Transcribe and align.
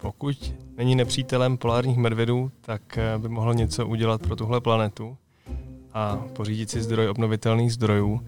Pokud 0.00 0.54
není 0.76 0.94
nepřítelem 0.94 1.56
polárních 1.56 1.96
medvědů, 1.96 2.50
tak 2.60 2.98
eh, 2.98 3.18
by 3.18 3.28
mohl 3.28 3.54
něco 3.54 3.86
udělat 3.86 4.22
pro 4.22 4.36
tuhle 4.36 4.60
planetu 4.60 5.16
a 5.94 6.16
pořídit 6.36 6.70
si 6.70 6.80
zdroj 6.82 7.08
obnovitelných 7.08 7.72
zdrojů. 7.72 8.20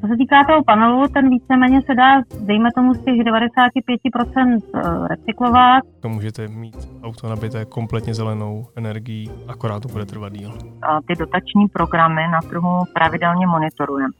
Co 0.00 0.06
se 0.08 0.16
týká 0.16 0.44
toho 0.48 0.64
panelu, 0.64 1.08
ten 1.08 1.30
víceméně 1.30 1.82
se 1.82 1.94
dá, 1.94 2.22
dejme 2.40 2.68
tomu, 2.74 2.94
z 2.94 2.98
těch 2.98 3.14
95% 3.14 4.60
eh, 4.74 5.08
recyklovat. 5.08 5.84
To 6.00 6.08
můžete 6.08 6.48
mít 6.48 6.88
auto 7.02 7.28
nabité 7.28 7.64
kompletně 7.64 8.14
zelenou 8.14 8.66
energií, 8.76 9.30
akorát 9.48 9.80
to 9.80 9.88
bude 9.88 10.06
trvat 10.06 10.32
díl. 10.32 10.58
A 10.82 10.98
ty 11.08 11.14
dotační 11.18 11.68
programy 11.72 12.22
na 12.32 12.40
trhu 12.40 12.84
pravidelně 12.94 13.46
monitorujeme. 13.46 14.12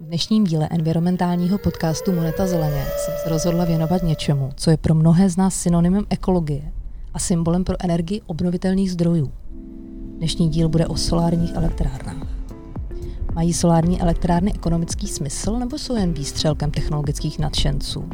V 0.00 0.04
dnešním 0.04 0.44
díle 0.44 0.68
environmentálního 0.70 1.58
podcastu 1.58 2.12
Moneta 2.12 2.46
zeleně 2.46 2.84
jsem 2.98 3.14
se 3.22 3.28
rozhodla 3.28 3.64
věnovat 3.64 4.02
něčemu, 4.02 4.50
co 4.56 4.70
je 4.70 4.76
pro 4.76 4.94
mnohé 4.94 5.30
z 5.30 5.36
nás 5.36 5.54
synonymem 5.54 6.04
ekologie 6.10 6.72
a 7.14 7.18
symbolem 7.18 7.64
pro 7.64 7.76
energii 7.84 8.20
obnovitelných 8.26 8.92
zdrojů. 8.92 9.32
Dnešní 10.16 10.48
díl 10.48 10.68
bude 10.68 10.86
o 10.86 10.96
solárních 10.96 11.54
elektrárnách. 11.54 12.26
Mají 13.34 13.52
solární 13.52 14.00
elektrárny 14.00 14.52
ekonomický 14.54 15.08
smysl 15.08 15.58
nebo 15.58 15.78
jsou 15.78 15.96
jen 15.96 16.12
výstřelkem 16.12 16.70
technologických 16.70 17.38
nadšenců? 17.38 18.04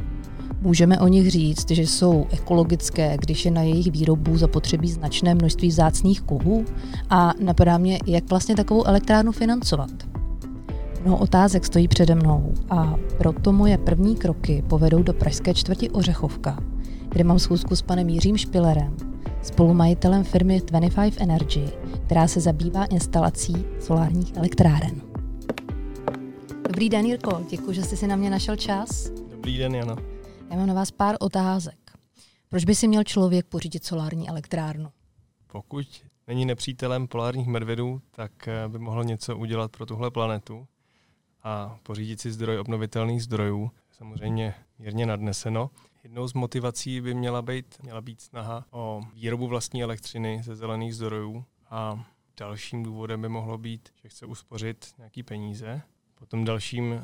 Můžeme 0.61 1.01
o 1.01 1.09
nich 1.09 1.31
říct, 1.31 1.71
že 1.71 1.83
jsou 1.83 2.27
ekologické, 2.31 3.17
když 3.21 3.45
je 3.45 3.51
na 3.51 3.63
jejich 3.63 3.91
výrobu 3.91 4.37
zapotřebí 4.37 4.91
značné 4.91 5.35
množství 5.35 5.69
vzácných 5.69 6.21
kovů? 6.21 6.65
A 7.11 7.35
napadá 7.41 7.79
mě, 7.79 7.99
jak 8.07 8.31
vlastně 8.31 8.57
takovou 8.57 8.85
elektrárnu 8.85 9.33
financovat? 9.33 10.12
Mnoho 11.03 11.19
otázek 11.19 11.65
stojí 11.65 11.89
přede 11.89 12.15
mnou 12.15 12.55
a 12.71 12.95
proto 13.19 13.53
moje 13.53 13.79
první 13.79 14.17
kroky 14.17 14.65
povedou 14.69 15.03
do 15.03 15.13
pražské 15.13 15.55
čtvrti 15.55 15.91
Ořechovka, 15.91 16.59
kde 17.09 17.25
mám 17.25 17.39
schůzku 17.39 17.77
s 17.77 17.83
panem 17.83 18.09
Jiřím 18.09 18.37
Špilerem, 18.37 18.97
spolumajitelem 19.43 20.25
firmy 20.25 20.61
25 20.61 21.23
Energy, 21.23 21.65
která 22.07 22.29
se 22.29 22.41
zabývá 22.41 22.85
instalací 22.85 23.65
solárních 23.81 24.37
elektráren. 24.37 25.01
Dobrý 26.69 26.89
den, 26.89 27.07
Jirko, 27.07 27.47
děkuji, 27.51 27.73
že 27.73 27.83
jsi 27.83 27.97
si 27.97 28.07
na 28.07 28.17
mě 28.17 28.31
našel 28.31 28.57
čas. 28.57 29.11
Dobrý 29.31 29.59
den, 29.59 29.75
Jana. 29.75 29.97
Já 30.51 30.57
mám 30.57 30.67
na 30.67 30.75
vás 30.75 30.91
pár 30.91 31.17
otázek. 31.21 31.79
Proč 32.49 32.65
by 32.65 32.75
si 32.75 32.89
měl 32.89 33.05
člověk 33.05 33.47
pořídit 33.47 33.85
solární 33.85 34.29
elektrárnu? 34.29 34.89
Pokud 35.47 35.87
není 36.29 36.45
nepřítelem 36.45 37.09
polárních 37.09 37.47
medvědů, 37.47 38.01
tak 38.11 38.49
eh, 38.49 38.69
by 38.69 38.79
mohl 38.79 39.05
něco 39.05 39.37
udělat 39.37 39.71
pro 39.71 39.87
tuhle 39.87 40.11
planetu 40.11 40.67
a 41.43 41.79
pořídit 41.83 42.21
si 42.21 42.33
zdroj 42.33 42.59
obnovitelných 42.59 43.23
zdrojů. 43.23 43.71
Samozřejmě 43.91 44.55
mírně 44.79 45.07
nadneseno. 45.07 45.71
Jednou 46.05 46.29
z 46.29 46.35
motivací 46.35 47.01
by 47.01 47.15
měla 47.15 47.43
být, 47.43 47.83
měla 47.83 48.01
být 48.01 48.21
snaha 48.21 48.65
o 48.71 49.01
výrobu 49.15 49.47
vlastní 49.47 49.83
elektřiny 49.83 50.43
ze 50.43 50.57
zelených 50.57 50.95
zdrojů 50.95 51.45
a 51.71 52.05
dalším 52.41 52.83
důvodem 52.83 53.23
by 53.23 53.29
mohlo 53.29 53.59
být, 53.59 53.89
že 54.03 54.09
chce 54.09 54.27
uspořit 54.27 54.95
nějaký 54.99 55.23
peníze. 55.23 55.83
Potom 56.15 56.45
dalším 56.45 57.03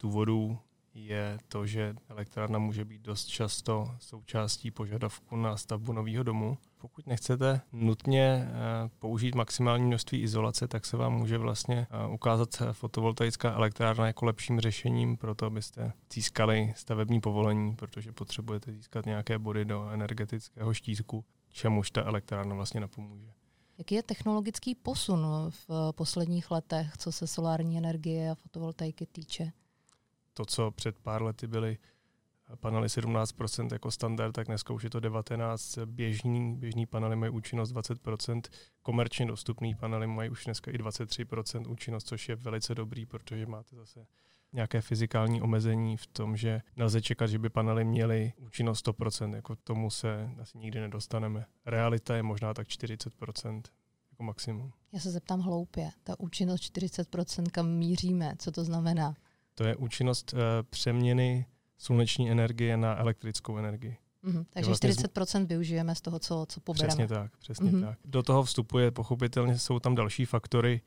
důvodů 0.00 0.58
je 0.94 1.38
to, 1.48 1.66
že 1.66 1.94
elektrárna 2.08 2.58
může 2.58 2.84
být 2.84 3.02
dost 3.02 3.26
často 3.26 3.94
součástí 3.98 4.70
požadavku 4.70 5.36
na 5.36 5.56
stavbu 5.56 5.92
nového 5.92 6.22
domu. 6.22 6.58
Pokud 6.80 7.06
nechcete 7.06 7.60
nutně 7.72 8.22
eh, 8.24 8.50
použít 8.98 9.34
maximální 9.34 9.84
množství 9.84 10.22
izolace, 10.22 10.68
tak 10.68 10.86
se 10.86 10.96
vám 10.96 11.12
může 11.14 11.38
vlastně 11.38 11.86
eh, 11.90 12.06
ukázat 12.06 12.62
fotovoltaická 12.72 13.52
elektrárna 13.52 14.06
jako 14.06 14.24
lepším 14.24 14.60
řešením 14.60 15.16
pro 15.16 15.34
to, 15.34 15.46
abyste 15.46 15.92
získali 16.12 16.72
stavební 16.76 17.20
povolení, 17.20 17.76
protože 17.76 18.12
potřebujete 18.12 18.72
získat 18.72 19.06
nějaké 19.06 19.38
body 19.38 19.64
do 19.64 19.88
energetického 19.88 20.74
štítku, 20.74 21.24
čemuž 21.48 21.90
ta 21.90 22.02
elektrárna 22.02 22.54
vlastně 22.54 22.80
napomůže. 22.80 23.32
Jaký 23.78 23.94
je 23.94 24.02
technologický 24.02 24.74
posun 24.74 25.26
v 25.50 25.92
posledních 25.92 26.50
letech, 26.50 26.96
co 26.96 27.12
se 27.12 27.26
solární 27.26 27.78
energie 27.78 28.30
a 28.30 28.34
fotovoltaiky 28.34 29.06
týče? 29.06 29.52
To, 30.34 30.44
co 30.44 30.70
před 30.70 30.98
pár 30.98 31.22
lety 31.22 31.46
byly 31.46 31.78
panely 32.56 32.86
17% 32.86 33.72
jako 33.72 33.90
standard, 33.90 34.32
tak 34.32 34.46
dneska 34.46 34.72
už 34.72 34.84
je 34.84 34.90
to 34.90 35.00
19. 35.00 35.78
Běžný, 35.84 36.56
běžný 36.56 36.86
panely 36.86 37.16
mají 37.16 37.32
účinnost 37.32 37.72
20%, 37.72 38.40
komerčně 38.82 39.26
dostupný 39.26 39.74
panely 39.74 40.06
mají 40.06 40.30
už 40.30 40.44
dneska 40.44 40.70
i 40.70 40.78
23% 40.78 41.70
účinnost, 41.70 42.06
což 42.06 42.28
je 42.28 42.36
velice 42.36 42.74
dobrý, 42.74 43.06
protože 43.06 43.46
máte 43.46 43.76
zase 43.76 44.06
nějaké 44.52 44.80
fyzikální 44.80 45.42
omezení 45.42 45.96
v 45.96 46.06
tom, 46.06 46.36
že 46.36 46.62
nelze 46.76 47.02
čekat, 47.02 47.26
že 47.26 47.38
by 47.38 47.48
panely 47.48 47.84
měly 47.84 48.32
účinnost 48.36 48.86
100%, 48.86 49.34
jako 49.34 49.56
tomu 49.56 49.90
se 49.90 50.30
asi 50.40 50.58
nikdy 50.58 50.80
nedostaneme. 50.80 51.46
Realita 51.66 52.16
je 52.16 52.22
možná 52.22 52.54
tak 52.54 52.68
40% 52.68 53.62
jako 54.10 54.22
maximum. 54.22 54.72
Já 54.92 55.00
se 55.00 55.10
zeptám 55.10 55.40
hloupě, 55.40 55.90
ta 56.02 56.20
účinnost 56.20 56.60
40%, 56.60 57.50
kam 57.50 57.70
míříme, 57.70 58.34
co 58.38 58.52
to 58.52 58.64
znamená? 58.64 59.14
To 59.54 59.64
je 59.64 59.76
účinnost 59.76 60.32
uh, 60.32 60.38
přeměny 60.70 61.46
sluneční 61.80 62.30
energie 62.30 62.76
na 62.76 62.96
elektrickou 62.98 63.58
energii. 63.58 63.96
Mm-hmm. 64.24 64.44
Takže 64.50 64.66
vlastně 64.66 64.90
40% 64.90 65.46
využijeme 65.46 65.94
z 65.94 66.00
toho, 66.00 66.18
co, 66.18 66.46
co 66.48 66.60
pobereme. 66.60 66.88
Přesně 66.88 67.08
tak, 67.08 67.36
přesně 67.36 67.70
mm-hmm. 67.70 67.84
tak. 67.84 67.98
Do 68.04 68.22
toho 68.22 68.42
vstupuje 68.42 68.90
pochopitelně, 68.90 69.58
jsou 69.58 69.78
tam 69.78 69.94
další 69.94 70.24
faktory, 70.24 70.80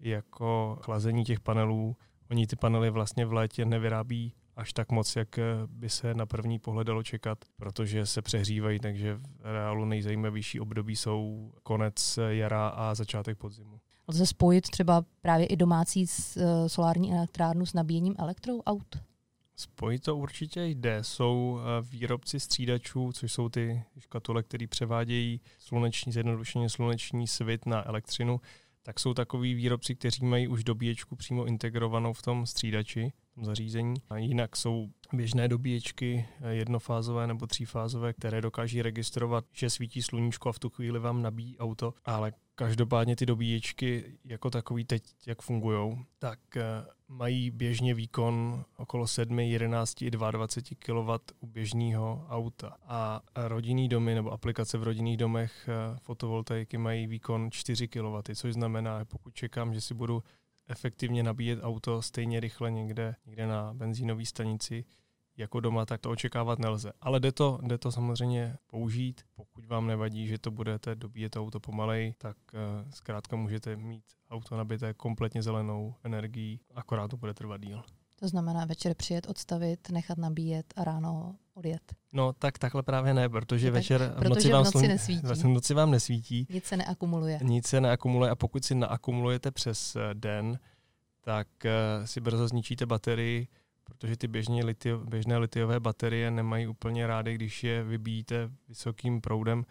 jako 0.00 0.78
chlazení 0.82 1.24
těch 1.24 1.40
panelů. 1.40 1.96
Oni 2.30 2.46
ty 2.46 2.56
panely 2.56 2.90
vlastně 2.90 3.26
v 3.26 3.32
létě 3.32 3.64
nevyrábí 3.64 4.32
až 4.56 4.72
tak 4.72 4.92
moc, 4.92 5.16
jak 5.16 5.38
by 5.66 5.88
se 5.90 6.14
na 6.14 6.26
první 6.26 6.58
pohled 6.58 6.86
dalo 6.86 7.02
čekat, 7.02 7.38
protože 7.56 8.06
se 8.06 8.22
přehřívají, 8.22 8.78
takže 8.78 9.14
v 9.14 9.22
reálu 9.42 9.84
nejzajímavější 9.84 10.60
období 10.60 10.96
jsou 10.96 11.50
konec 11.62 12.18
jara 12.28 12.68
a 12.68 12.94
začátek 12.94 13.38
podzimu. 13.38 13.80
Lze 14.08 14.26
spojit 14.26 14.70
třeba 14.70 15.04
právě 15.20 15.46
i 15.46 15.56
domácí 15.56 16.06
eh, 16.36 16.68
solární 16.68 17.12
elektrárnu 17.12 17.66
s 17.66 17.74
nabíjením 17.74 18.14
elektroaut? 18.18 18.96
Spojit 19.56 20.02
to 20.02 20.16
určitě 20.16 20.64
jde. 20.64 20.98
Jsou 21.04 21.60
eh, 21.60 21.82
výrobci 21.90 22.40
střídačů, 22.40 23.12
což 23.12 23.32
jsou 23.32 23.48
ty 23.48 23.84
škatule, 23.98 24.42
které 24.42 24.66
převádějí 24.66 25.40
sluneční, 25.58 26.12
zjednodušeně 26.12 26.68
sluneční 26.68 27.26
svit 27.26 27.66
na 27.66 27.88
elektřinu, 27.88 28.40
tak 28.82 29.00
jsou 29.00 29.14
takový 29.14 29.54
výrobci, 29.54 29.94
kteří 29.94 30.24
mají 30.24 30.48
už 30.48 30.64
dobíječku 30.64 31.16
přímo 31.16 31.44
integrovanou 31.44 32.12
v 32.12 32.22
tom 32.22 32.46
střídači, 32.46 33.12
v 33.30 33.34
tom 33.34 33.44
zařízení. 33.44 33.94
A 34.10 34.18
jinak 34.18 34.56
jsou 34.56 34.88
běžné 35.12 35.48
dobíječky 35.48 36.28
eh, 36.40 36.54
jednofázové 36.54 37.26
nebo 37.26 37.46
třífázové, 37.46 38.12
které 38.12 38.40
dokáží 38.40 38.82
registrovat, 38.82 39.44
že 39.52 39.70
svítí 39.70 40.02
sluníčko 40.02 40.48
a 40.48 40.52
v 40.52 40.58
tu 40.58 40.70
chvíli 40.70 40.98
vám 40.98 41.22
nabíjí 41.22 41.58
auto, 41.58 41.94
ale 42.04 42.32
každopádně 42.54 43.16
ty 43.16 43.26
dobíječky 43.26 44.18
jako 44.24 44.50
takový 44.50 44.84
teď, 44.84 45.02
jak 45.26 45.42
fungují, 45.42 46.04
tak 46.18 46.56
eh, 46.56 46.62
mají 47.08 47.50
běžně 47.50 47.94
výkon 47.94 48.64
okolo 48.76 49.06
7, 49.06 49.38
11 49.38 50.02
i 50.02 50.10
22 50.10 50.76
kW 50.86 51.22
u 51.40 51.46
běžného 51.46 52.26
auta. 52.28 52.76
A 52.86 53.20
rodinný 53.36 53.88
domy 53.88 54.14
nebo 54.14 54.30
aplikace 54.30 54.78
v 54.78 54.82
rodinných 54.82 55.16
domech 55.16 55.68
eh, 55.68 55.98
fotovoltaiky 56.02 56.78
mají 56.78 57.06
výkon 57.06 57.50
4 57.50 57.88
kW, 57.88 58.16
což 58.34 58.52
znamená, 58.52 59.04
pokud 59.04 59.34
čekám, 59.34 59.74
že 59.74 59.80
si 59.80 59.94
budu 59.94 60.22
efektivně 60.68 61.22
nabíjet 61.22 61.58
auto 61.62 62.02
stejně 62.02 62.40
rychle 62.40 62.70
někde, 62.70 63.14
někde 63.26 63.46
na 63.46 63.74
benzínové 63.74 64.24
stanici, 64.24 64.84
jako 65.36 65.60
doma, 65.60 65.86
tak 65.86 66.00
to 66.00 66.10
očekávat 66.10 66.58
nelze. 66.58 66.92
Ale 67.00 67.20
jde 67.20 67.32
to, 67.32 67.58
jde 67.62 67.78
to 67.78 67.92
samozřejmě 67.92 68.56
použít. 68.66 69.20
Pokud 69.34 69.66
vám 69.66 69.86
nevadí, 69.86 70.26
že 70.26 70.38
to 70.38 70.50
budete 70.50 70.94
dobíjet 70.94 71.36
auto 71.36 71.60
pomalej, 71.60 72.14
tak 72.18 72.36
uh, 72.54 72.90
zkrátka 72.90 73.36
můžete 73.36 73.76
mít 73.76 74.04
auto 74.30 74.56
nabité 74.56 74.94
kompletně 74.94 75.42
zelenou 75.42 75.94
energií, 76.04 76.60
akorát 76.74 77.08
to 77.08 77.16
bude 77.16 77.34
trvat 77.34 77.60
díl. 77.60 77.82
To 78.18 78.28
znamená 78.28 78.64
večer 78.64 78.94
přijet, 78.94 79.26
odstavit, 79.28 79.90
nechat 79.90 80.18
nabíjet 80.18 80.74
a 80.76 80.84
ráno 80.84 81.36
odjet. 81.54 81.94
No 82.12 82.32
tak 82.32 82.58
takhle 82.58 82.82
právě 82.82 83.14
ne, 83.14 83.28
protože 83.28 83.66
tak, 83.66 83.74
večer 83.74 84.14
protože 84.18 84.28
v 84.28 84.28
noci, 84.28 84.52
vám 84.52 84.64
v 84.64 84.74
noci 84.74 84.88
nesvítí. 84.88 85.26
V 85.26 85.44
noci 85.44 85.74
vám 85.74 85.90
nesvítí. 85.90 86.46
Nic 86.50 86.64
se 86.64 86.76
neakumuluje. 86.76 87.38
Nic 87.42 87.66
se 87.66 87.80
neakumuluje 87.80 88.30
a 88.30 88.34
pokud 88.34 88.64
si 88.64 88.74
naakumulujete 88.74 89.50
přes 89.50 89.96
eh, 89.96 90.14
den, 90.14 90.58
tak 91.20 91.48
uh, 91.64 92.04
si 92.04 92.20
brzo 92.20 92.48
zničíte 92.48 92.86
baterii, 92.86 93.48
protože 93.86 94.16
ty 94.16 94.28
běžně 94.28 94.64
litio, 94.64 94.98
běžné 94.98 95.38
litiové 95.38 95.80
baterie 95.80 96.30
nemají 96.30 96.66
úplně 96.66 97.06
rády, 97.06 97.34
když 97.34 97.64
je 97.64 97.84
vybíjíte 97.84 98.50
vysokým 98.68 99.20
proudem, 99.20 99.64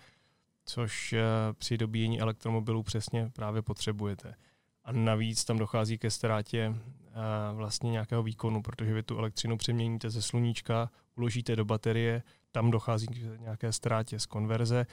což 0.65 1.13
eh, 1.13 1.23
při 1.53 1.77
dobíjení 1.77 2.21
elektromobilů 2.21 2.83
přesně 2.83 3.29
právě 3.33 3.61
potřebujete. 3.61 4.35
A 4.83 4.91
navíc 4.91 5.45
tam 5.45 5.57
dochází 5.57 5.97
ke 5.97 6.11
ztrátě 6.11 6.75
eh, 6.75 7.53
vlastně 7.53 7.91
nějakého 7.91 8.23
výkonu, 8.23 8.61
protože 8.61 8.93
vy 8.93 9.03
tu 9.03 9.17
elektřinu 9.17 9.57
přeměníte 9.57 10.09
ze 10.09 10.21
sluníčka, 10.21 10.89
uložíte 11.15 11.55
do 11.55 11.65
baterie, 11.65 12.23
tam 12.51 12.71
dochází 12.71 13.07
k 13.07 13.39
nějaké 13.39 13.71
ztrátě 13.71 14.19
z 14.19 14.25
konverze 14.25 14.85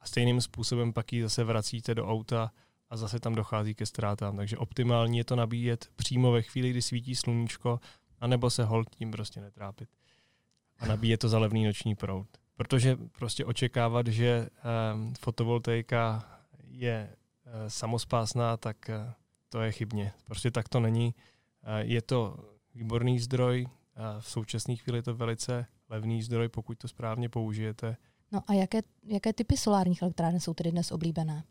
a 0.00 0.06
stejným 0.06 0.40
způsobem 0.40 0.92
pak 0.92 1.12
ji 1.12 1.22
zase 1.22 1.44
vracíte 1.44 1.94
do 1.94 2.06
auta 2.06 2.50
a 2.90 2.96
zase 2.96 3.20
tam 3.20 3.34
dochází 3.34 3.74
ke 3.74 3.86
ztrátám. 3.86 4.36
Takže 4.36 4.58
optimální 4.58 5.18
je 5.18 5.24
to 5.24 5.36
nabíjet 5.36 5.90
přímo 5.96 6.32
ve 6.32 6.42
chvíli, 6.42 6.70
kdy 6.70 6.82
svítí 6.82 7.14
sluníčko, 7.14 7.80
anebo 8.24 8.50
se 8.50 8.64
hold 8.64 8.94
tím 8.94 9.10
prostě 9.10 9.40
netrápit. 9.40 9.88
A 10.78 10.86
nabíje 10.86 11.18
to 11.18 11.28
za 11.28 11.38
levný 11.38 11.64
noční 11.64 11.94
proud. 11.94 12.26
protože 12.56 12.96
prostě 13.18 13.44
očekávat, 13.44 14.06
že 14.06 14.48
um, 14.94 15.14
fotovoltaika 15.14 16.24
je 16.68 17.16
uh, 17.46 17.52
samospásná, 17.68 18.56
tak 18.56 18.76
uh, 18.88 19.12
to 19.48 19.60
je 19.60 19.72
chybně. 19.72 20.12
Prostě 20.24 20.50
tak 20.50 20.68
to 20.68 20.80
není. 20.80 21.14
Uh, 21.14 21.70
je 21.78 22.02
to 22.02 22.36
výborný 22.74 23.18
zdroj, 23.20 23.66
uh, 23.66 24.20
v 24.20 24.28
současné 24.28 24.76
chvíli 24.76 24.98
je 24.98 25.02
to 25.02 25.14
velice 25.14 25.66
levný 25.88 26.22
zdroj, 26.22 26.48
pokud 26.48 26.78
to 26.78 26.88
správně 26.88 27.28
použijete. 27.28 27.96
No 28.32 28.40
a 28.46 28.52
jaké, 28.52 28.80
jaké 29.04 29.32
typy 29.32 29.56
solárních 29.56 30.02
elektráren 30.02 30.40
jsou 30.40 30.54
tedy 30.54 30.70
dnes 30.70 30.92
oblíbené? 30.92 31.44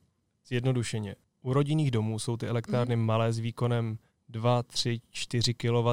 Zjednodušeně. 0.48 1.16
U 1.42 1.54
rodinných 1.54 1.92
domů 1.92 2.20
jsou 2.20 2.38
ty 2.38 2.48
elektrárny 2.48 2.96
mm. 2.96 3.06
malé 3.06 3.34
s 3.34 3.40
výkonem 3.40 3.98
2, 4.30 4.64
3, 4.64 5.02
4 5.12 5.54
kW, 5.54 5.90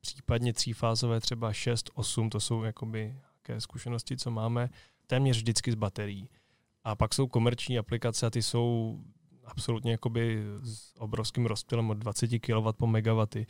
případně 0.00 0.52
třífázové 0.52 1.20
třeba 1.20 1.52
6, 1.52 1.90
8, 1.94 2.30
to 2.30 2.40
jsou 2.40 2.62
jakoby 2.62 3.00
nějaké 3.00 3.60
zkušenosti, 3.60 4.16
co 4.16 4.30
máme, 4.30 4.70
téměř 5.06 5.36
vždycky 5.36 5.72
z 5.72 5.74
baterií. 5.74 6.28
A 6.84 6.94
pak 6.94 7.14
jsou 7.14 7.26
komerční 7.26 7.78
aplikace 7.78 8.26
a 8.26 8.30
ty 8.30 8.42
jsou 8.42 8.98
absolutně 9.44 9.92
jakoby 9.92 10.44
s 10.62 10.92
obrovským 10.98 11.46
rozptylem 11.46 11.90
od 11.90 11.94
20 11.94 12.38
kW 12.38 12.72
po 12.76 12.86
megawaty. 12.86 13.46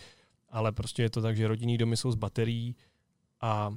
Ale 0.49 0.72
prostě 0.72 1.02
je 1.02 1.11
to 1.11 1.22
tak, 1.22 1.37
že 1.37 1.49
rodinný 1.49 1.79
domy 1.79 1.96
jsou 1.96 2.11
z 2.11 2.14
baterií 2.14 2.76
a 3.40 3.75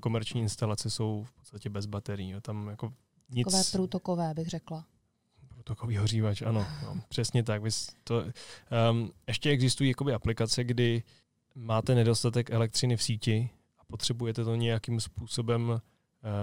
komerční 0.00 0.40
instalace 0.40 0.90
jsou 0.90 1.24
v 1.24 1.32
podstatě 1.32 1.70
bez 1.70 1.86
baterií. 1.86 2.34
Tam 2.42 2.68
jako 2.68 2.92
nic... 3.30 3.44
Takové 3.44 3.62
průtokové, 3.72 4.34
bych 4.34 4.48
řekla 4.48 4.86
takový 5.66 5.96
hořívač, 5.96 6.42
ano, 6.42 6.66
no, 6.82 7.00
přesně 7.08 7.42
tak. 7.42 7.62
To, 8.04 8.24
um, 8.90 9.10
ještě 9.28 9.50
existují 9.50 9.90
jakoby 9.90 10.14
aplikace, 10.14 10.64
kdy 10.64 11.02
máte 11.54 11.94
nedostatek 11.94 12.50
elektřiny 12.50 12.96
v 12.96 13.02
síti 13.02 13.50
a 13.78 13.84
potřebujete 13.84 14.44
to 14.44 14.54
nějakým 14.54 15.00
způsobem 15.00 15.68
uh, 15.70 15.78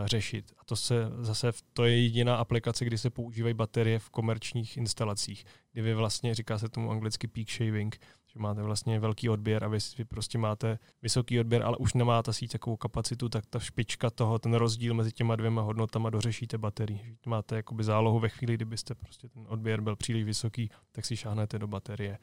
řešit. 0.06 0.52
A 0.58 0.66
to 0.66 0.76
se 0.76 0.96
zase, 1.20 1.52
to 1.74 1.86
je 1.86 2.02
jediná 2.02 2.36
aplikace, 2.36 2.86
kdy 2.86 2.98
se 2.98 3.10
používají 3.10 3.54
baterie 3.54 4.00
v 4.00 4.10
komerčních 4.10 4.78
instalacích, 4.78 5.46
kdy 5.72 5.82
vy 5.82 5.94
vlastně, 5.94 6.36
říká 6.36 6.60
se 6.60 6.70
tomu 6.70 6.92
anglicky 6.92 7.28
peak 7.28 7.50
shaving, 7.50 8.00
že 8.34 8.40
máte 8.40 8.62
vlastně 8.62 9.00
velký 9.00 9.30
odběr 9.30 9.64
a 9.64 9.68
vy, 9.68 9.78
vy 9.98 10.06
prostě 10.06 10.38
máte 10.38 10.80
vysoký 11.02 11.40
odběr, 11.40 11.64
ale 11.64 11.78
už 11.78 11.94
nemá 11.94 12.24
ta 12.24 12.34
síť 12.34 12.52
takovou 12.52 12.78
kapacitu, 12.78 13.30
tak 13.30 13.46
ta 13.46 13.60
špička 13.60 14.10
toho, 14.10 14.40
ten 14.40 14.54
rozdíl 14.54 14.94
mezi 14.94 15.12
těma 15.12 15.36
dvěma 15.36 15.62
hodnotama 15.62 16.10
dořešíte 16.10 16.58
baterii. 16.58 17.18
Máte 17.26 17.56
jakoby 17.56 17.84
zálohu 17.84 18.20
ve 18.20 18.30
chvíli, 18.30 18.54
kdybyste 18.54 18.96
prostě 18.96 19.30
ten 19.30 19.46
odběr 19.48 19.82
byl 19.82 19.96
příliš 19.96 20.24
vysoký, 20.24 20.70
tak 20.92 21.06
si 21.06 21.18
šáhnete 21.18 21.60
do 21.60 21.68
baterie. 21.68 22.18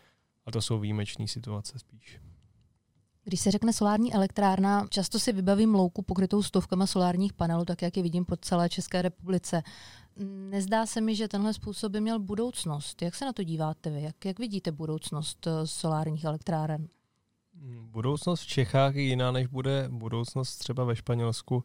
A 0.46 0.50
to 0.50 0.62
jsou 0.62 0.78
výjimečné 0.78 1.26
situace 1.26 1.78
spíš. 1.78 2.20
Když 3.30 3.40
se 3.40 3.50
řekne 3.50 3.72
solární 3.72 4.14
elektrárna, 4.14 4.86
často 4.88 5.18
si 5.18 5.32
vybavím 5.32 5.74
louku 5.74 6.02
pokrytou 6.02 6.42
stovkama 6.42 6.86
solárních 6.86 7.32
panelů, 7.32 7.64
tak 7.64 7.82
jak 7.82 7.96
je 7.96 8.02
vidím 8.02 8.24
po 8.24 8.36
celé 8.36 8.68
České 8.68 9.02
republice. 9.02 9.62
Nezdá 10.50 10.86
se 10.86 11.00
mi, 11.00 11.16
že 11.16 11.28
tenhle 11.28 11.54
způsob 11.54 11.92
by 11.92 12.00
měl 12.00 12.18
budoucnost. 12.18 13.02
Jak 13.02 13.14
se 13.14 13.24
na 13.24 13.32
to 13.32 13.42
díváte 13.42 13.90
vy? 13.90 14.02
Jak, 14.02 14.24
jak 14.24 14.38
vidíte 14.38 14.72
budoucnost 14.72 15.46
eh, 15.46 15.66
solárních 15.66 16.24
elektráren? 16.24 16.88
Budoucnost 17.80 18.40
v 18.40 18.46
Čechách 18.46 18.94
je 18.94 19.02
jiná, 19.02 19.32
než 19.32 19.46
bude 19.46 19.88
budoucnost 19.88 20.56
třeba 20.56 20.84
ve 20.84 20.96
Španělsku 20.96 21.64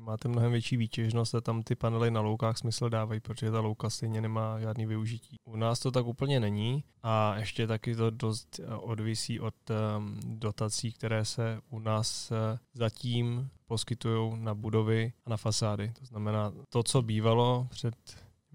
máte 0.00 0.28
mnohem 0.28 0.52
větší 0.52 0.76
výtěžnost 0.76 1.34
a 1.34 1.40
tam 1.40 1.62
ty 1.62 1.74
panely 1.74 2.10
na 2.10 2.20
loukách 2.20 2.58
smysl 2.58 2.88
dávají, 2.88 3.20
protože 3.20 3.50
ta 3.50 3.60
louka 3.60 3.90
stejně 3.90 4.20
nemá 4.20 4.60
žádný 4.60 4.86
využití. 4.86 5.36
U 5.44 5.56
nás 5.56 5.80
to 5.80 5.90
tak 5.90 6.06
úplně 6.06 6.40
není 6.40 6.84
a 7.02 7.36
ještě 7.36 7.66
taky 7.66 7.96
to 7.96 8.10
dost 8.10 8.60
eh, 8.60 8.74
odvisí 8.74 9.40
od 9.40 9.54
um, 9.70 10.20
dotací, 10.24 10.92
které 10.92 11.24
se 11.24 11.60
u 11.68 11.78
nás 11.78 12.30
uh, 12.30 12.36
zatím 12.74 13.50
poskytují 13.66 14.32
na 14.36 14.54
budovy 14.54 15.12
a 15.26 15.30
na 15.30 15.36
fasády. 15.36 15.92
To 15.98 16.04
znamená, 16.04 16.52
to, 16.68 16.82
co 16.82 17.02
bývalo 17.02 17.66
před 17.70 17.94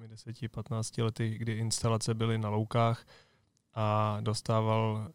10-15 0.07 1.03
lety, 1.03 1.37
kdy 1.37 1.53
instalace 1.53 2.13
byly 2.13 2.37
na 2.37 2.49
loukách, 2.49 3.05
a 3.75 4.17
dostával 4.21 5.07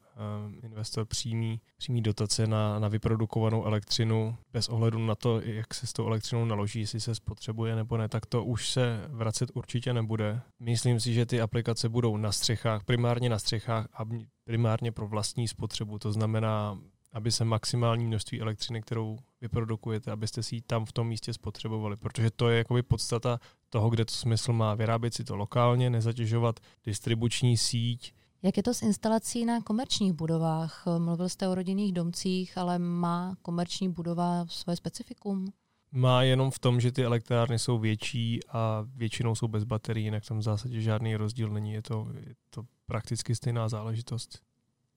um, 0.47 0.59
investor 0.63 1.05
přímý, 1.05 1.61
přímý 1.77 2.03
dotace 2.03 2.47
na, 2.47 2.79
na 2.79 2.89
vyprodukovanou 2.89 3.65
elektřinu 3.65 4.37
bez 4.53 4.69
ohledu 4.69 4.99
na 4.99 5.15
to, 5.15 5.41
jak 5.41 5.75
se 5.75 5.87
s 5.87 5.93
tou 5.93 6.07
elektřinou 6.07 6.45
naloží, 6.45 6.81
jestli 6.81 7.01
se 7.01 7.15
spotřebuje 7.15 7.77
nebo 7.77 7.97
ne, 7.97 8.09
tak 8.09 8.27
to 8.27 8.45
už 8.45 8.71
se 8.71 9.07
vracet 9.09 9.51
určitě 9.55 9.93
nebude. 9.93 10.41
Myslím 10.61 11.01
si, 11.01 11.15
že 11.15 11.27
ty 11.27 11.41
aplikace 11.41 11.89
budou 11.89 12.17
na 12.17 12.33
střechách, 12.33 12.85
primárně 12.85 13.29
na 13.29 13.39
střechách 13.39 13.89
a 13.95 14.05
primárně 14.45 14.93
pro 14.93 15.09
vlastní 15.09 15.49
spotřebu. 15.49 15.99
To 15.99 16.13
znamená, 16.13 16.79
aby 17.13 17.33
se 17.33 17.45
maximální 17.45 18.07
množství 18.07 18.41
elektřiny, 18.41 18.83
kterou 18.83 19.19
vyprodukujete, 19.41 20.11
abyste 20.11 20.43
si 20.43 20.55
ji 20.55 20.63
tam 20.63 20.85
v 20.85 20.93
tom 20.93 21.09
místě 21.09 21.33
spotřebovali, 21.33 21.97
protože 21.97 22.31
to 22.31 22.49
je 22.49 22.59
jakoby 22.59 22.83
podstata 22.83 23.39
toho, 23.69 23.91
kde 23.91 24.05
to 24.05 24.15
smysl 24.15 24.53
má. 24.53 24.75
Vyrábět 24.75 25.15
si 25.15 25.25
to 25.25 25.37
lokálně, 25.37 25.91
nezatěžovat 25.91 26.61
distribuční 26.85 27.57
síť, 27.57 28.15
jak 28.43 28.57
je 28.57 28.63
to 28.63 28.75
s 28.75 28.83
instalací 28.83 29.45
na 29.45 29.61
komerčních 29.61 30.13
budovách? 30.13 30.85
Mluvil 30.99 31.29
jste 31.29 31.49
o 31.49 31.55
rodinných 31.55 31.93
domcích, 31.93 32.59
ale 32.59 32.79
má 32.79 33.37
komerční 33.43 33.89
budova 33.89 34.47
svoje 34.49 34.77
specifikum? 34.77 35.53
Má 35.93 36.23
jenom 36.23 36.51
v 36.51 36.59
tom, 36.59 36.81
že 36.81 36.93
ty 36.93 37.05
elektrárny 37.05 37.59
jsou 37.59 37.79
větší 37.79 38.41
a 38.49 38.87
většinou 38.95 39.35
jsou 39.35 39.49
bez 39.49 39.65
baterií, 39.65 40.05
jinak 40.05 40.27
tam 40.27 40.39
v 40.39 40.43
zásadě 40.43 40.81
žádný 40.81 41.17
rozdíl 41.17 41.49
není. 41.49 41.73
Je 41.73 41.83
to, 41.83 42.07
je 42.15 42.35
to 42.51 42.63
prakticky 42.87 43.35
stejná 43.35 43.69
záležitost 43.69 44.50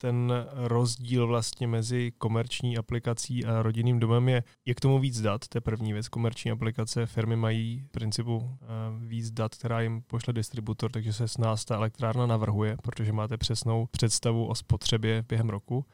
ten 0.04 0.32
rozdíl 0.52 1.26
vlastně 1.26 1.66
mezi 1.66 2.12
komerční 2.18 2.78
aplikací 2.78 3.44
a 3.44 3.62
rodinným 3.62 4.00
domem 4.00 4.28
je, 4.28 4.42
je 4.64 4.74
k 4.74 4.80
tomu 4.80 4.98
víc 4.98 5.20
dat, 5.20 5.48
to 5.48 5.58
je 5.58 5.60
první 5.60 5.92
věc. 5.92 6.08
Komerční 6.08 6.50
aplikace 6.50 7.06
firmy 7.06 7.36
mají 7.36 7.84
v 7.88 7.90
principu 7.90 8.50
eh, 8.62 8.66
víc 9.06 9.30
dat, 9.30 9.54
která 9.54 9.80
jim 9.80 10.02
pošle 10.02 10.32
distributor, 10.32 10.90
takže 10.90 11.12
se 11.12 11.28
s 11.28 11.38
nás 11.38 11.64
ta 11.64 11.74
elektrárna 11.74 12.26
navrhuje, 12.26 12.76
protože 12.82 13.12
máte 13.12 13.36
přesnou 13.36 13.86
představu 13.90 14.46
o 14.46 14.54
spotřebě 14.54 15.24
během 15.28 15.48
roku. 15.48 15.86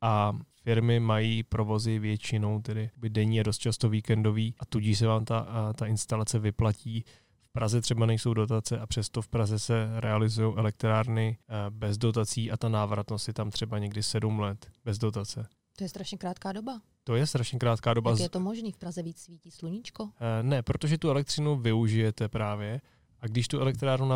A 0.00 0.32
firmy 0.64 1.00
mají 1.00 1.42
provozy 1.42 1.98
většinou 1.98 2.60
tedy 2.60 2.90
denní 3.08 3.40
a 3.40 3.42
dost 3.42 3.58
často 3.58 3.88
víkendový 3.88 4.54
a 4.58 4.66
tudíž 4.66 4.98
se 4.98 5.06
vám 5.06 5.24
ta, 5.24 5.72
ta 5.76 5.86
instalace 5.86 6.38
vyplatí 6.38 7.04
Praze 7.52 7.80
třeba 7.80 8.06
nejsou 8.06 8.34
dotace 8.34 8.78
a 8.78 8.86
přesto 8.86 9.22
v 9.22 9.28
Praze 9.28 9.58
se 9.58 9.88
realizují 10.00 10.54
elektrárny 10.56 11.38
eh, 11.48 11.54
bez 11.70 11.98
dotací 11.98 12.50
a 12.50 12.56
ta 12.56 12.68
návratnost 12.68 13.28
je 13.28 13.34
tam 13.34 13.50
třeba 13.50 13.78
někdy 13.78 14.02
sedm 14.02 14.40
let 14.40 14.70
bez 14.84 14.98
dotace. 14.98 15.46
To 15.76 15.84
je 15.84 15.88
strašně 15.88 16.18
krátká 16.18 16.52
doba. 16.52 16.80
To 17.04 17.16
je 17.16 17.26
strašně 17.26 17.58
krátká 17.58 17.94
doba. 17.94 18.10
Jak 18.10 18.20
je 18.20 18.28
to 18.28 18.40
možné? 18.40 18.72
V 18.72 18.76
Praze 18.76 19.02
víc 19.02 19.18
svítí 19.18 19.50
sluníčko? 19.50 20.10
Eh, 20.20 20.42
ne, 20.42 20.62
protože 20.62 20.98
tu 20.98 21.10
elektřinu 21.10 21.56
využijete 21.56 22.28
právě 22.28 22.80
a 23.20 23.26
když 23.26 23.48
tu 23.48 23.60
elektrárnu 23.60 24.08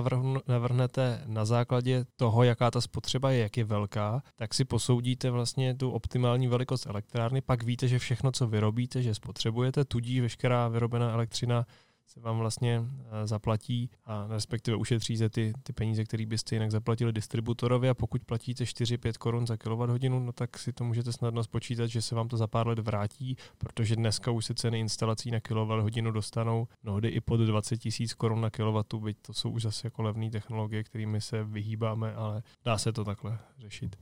navrhnete 0.48 1.22
na 1.26 1.44
základě 1.44 2.04
toho, 2.16 2.42
jaká 2.42 2.70
ta 2.70 2.80
spotřeba 2.80 3.30
je, 3.30 3.42
jak 3.42 3.56
je 3.56 3.64
velká, 3.64 4.22
tak 4.36 4.54
si 4.54 4.64
posoudíte 4.64 5.30
vlastně 5.30 5.74
tu 5.74 5.90
optimální 5.90 6.48
velikost 6.48 6.86
elektrárny, 6.86 7.40
pak 7.40 7.62
víte, 7.62 7.88
že 7.88 7.98
všechno, 7.98 8.32
co 8.32 8.46
vyrobíte, 8.46 9.02
že 9.02 9.14
spotřebujete, 9.14 9.84
tudíž 9.84 10.20
veškerá 10.20 10.68
vyrobená 10.68 11.12
elektřina 11.12 11.66
se 12.06 12.20
vám 12.20 12.38
vlastně 12.38 12.82
eh, 12.82 13.26
zaplatí 13.26 13.90
a 14.04 14.26
respektive 14.30 14.76
ušetříte 14.76 15.28
ty, 15.28 15.52
ty 15.62 15.72
peníze, 15.72 16.04
které 16.04 16.26
byste 16.26 16.56
jinak 16.56 16.70
zaplatili 16.70 17.12
distributorovi 17.12 17.88
a 17.88 17.94
pokud 17.94 18.24
platíte 18.24 18.64
4-5 18.64 19.12
korun 19.18 19.46
za 19.46 19.56
kWh, 19.56 20.08
no 20.08 20.32
tak 20.32 20.58
si 20.58 20.72
to 20.72 20.84
můžete 20.84 21.12
snadno 21.12 21.44
spočítat, 21.44 21.86
že 21.86 22.02
se 22.02 22.14
vám 22.14 22.28
to 22.28 22.36
za 22.36 22.46
pár 22.46 22.68
let 22.68 22.78
vrátí, 22.78 23.36
protože 23.58 23.96
dneska 23.96 24.30
už 24.30 24.44
se 24.44 24.54
ceny 24.54 24.80
instalací 24.80 25.30
na 25.30 25.40
kWh 25.40 26.12
dostanou 26.12 26.68
mnohdy 26.82 27.08
i 27.08 27.20
pod 27.20 27.36
20 27.36 27.76
tisíc 27.76 28.14
korun 28.14 28.40
na 28.40 28.50
kW, 28.50 28.98
byť 28.98 29.16
to 29.22 29.32
jsou 29.32 29.50
už 29.50 29.62
zase 29.62 29.86
jako 29.86 30.02
levné 30.02 30.30
technologie, 30.30 30.84
kterými 30.84 31.20
se 31.20 31.44
vyhýbáme, 31.44 32.14
ale 32.14 32.42
dá 32.64 32.78
se 32.78 32.92
to 32.92 33.04
takhle 33.04 33.38
řešit. 33.58 33.96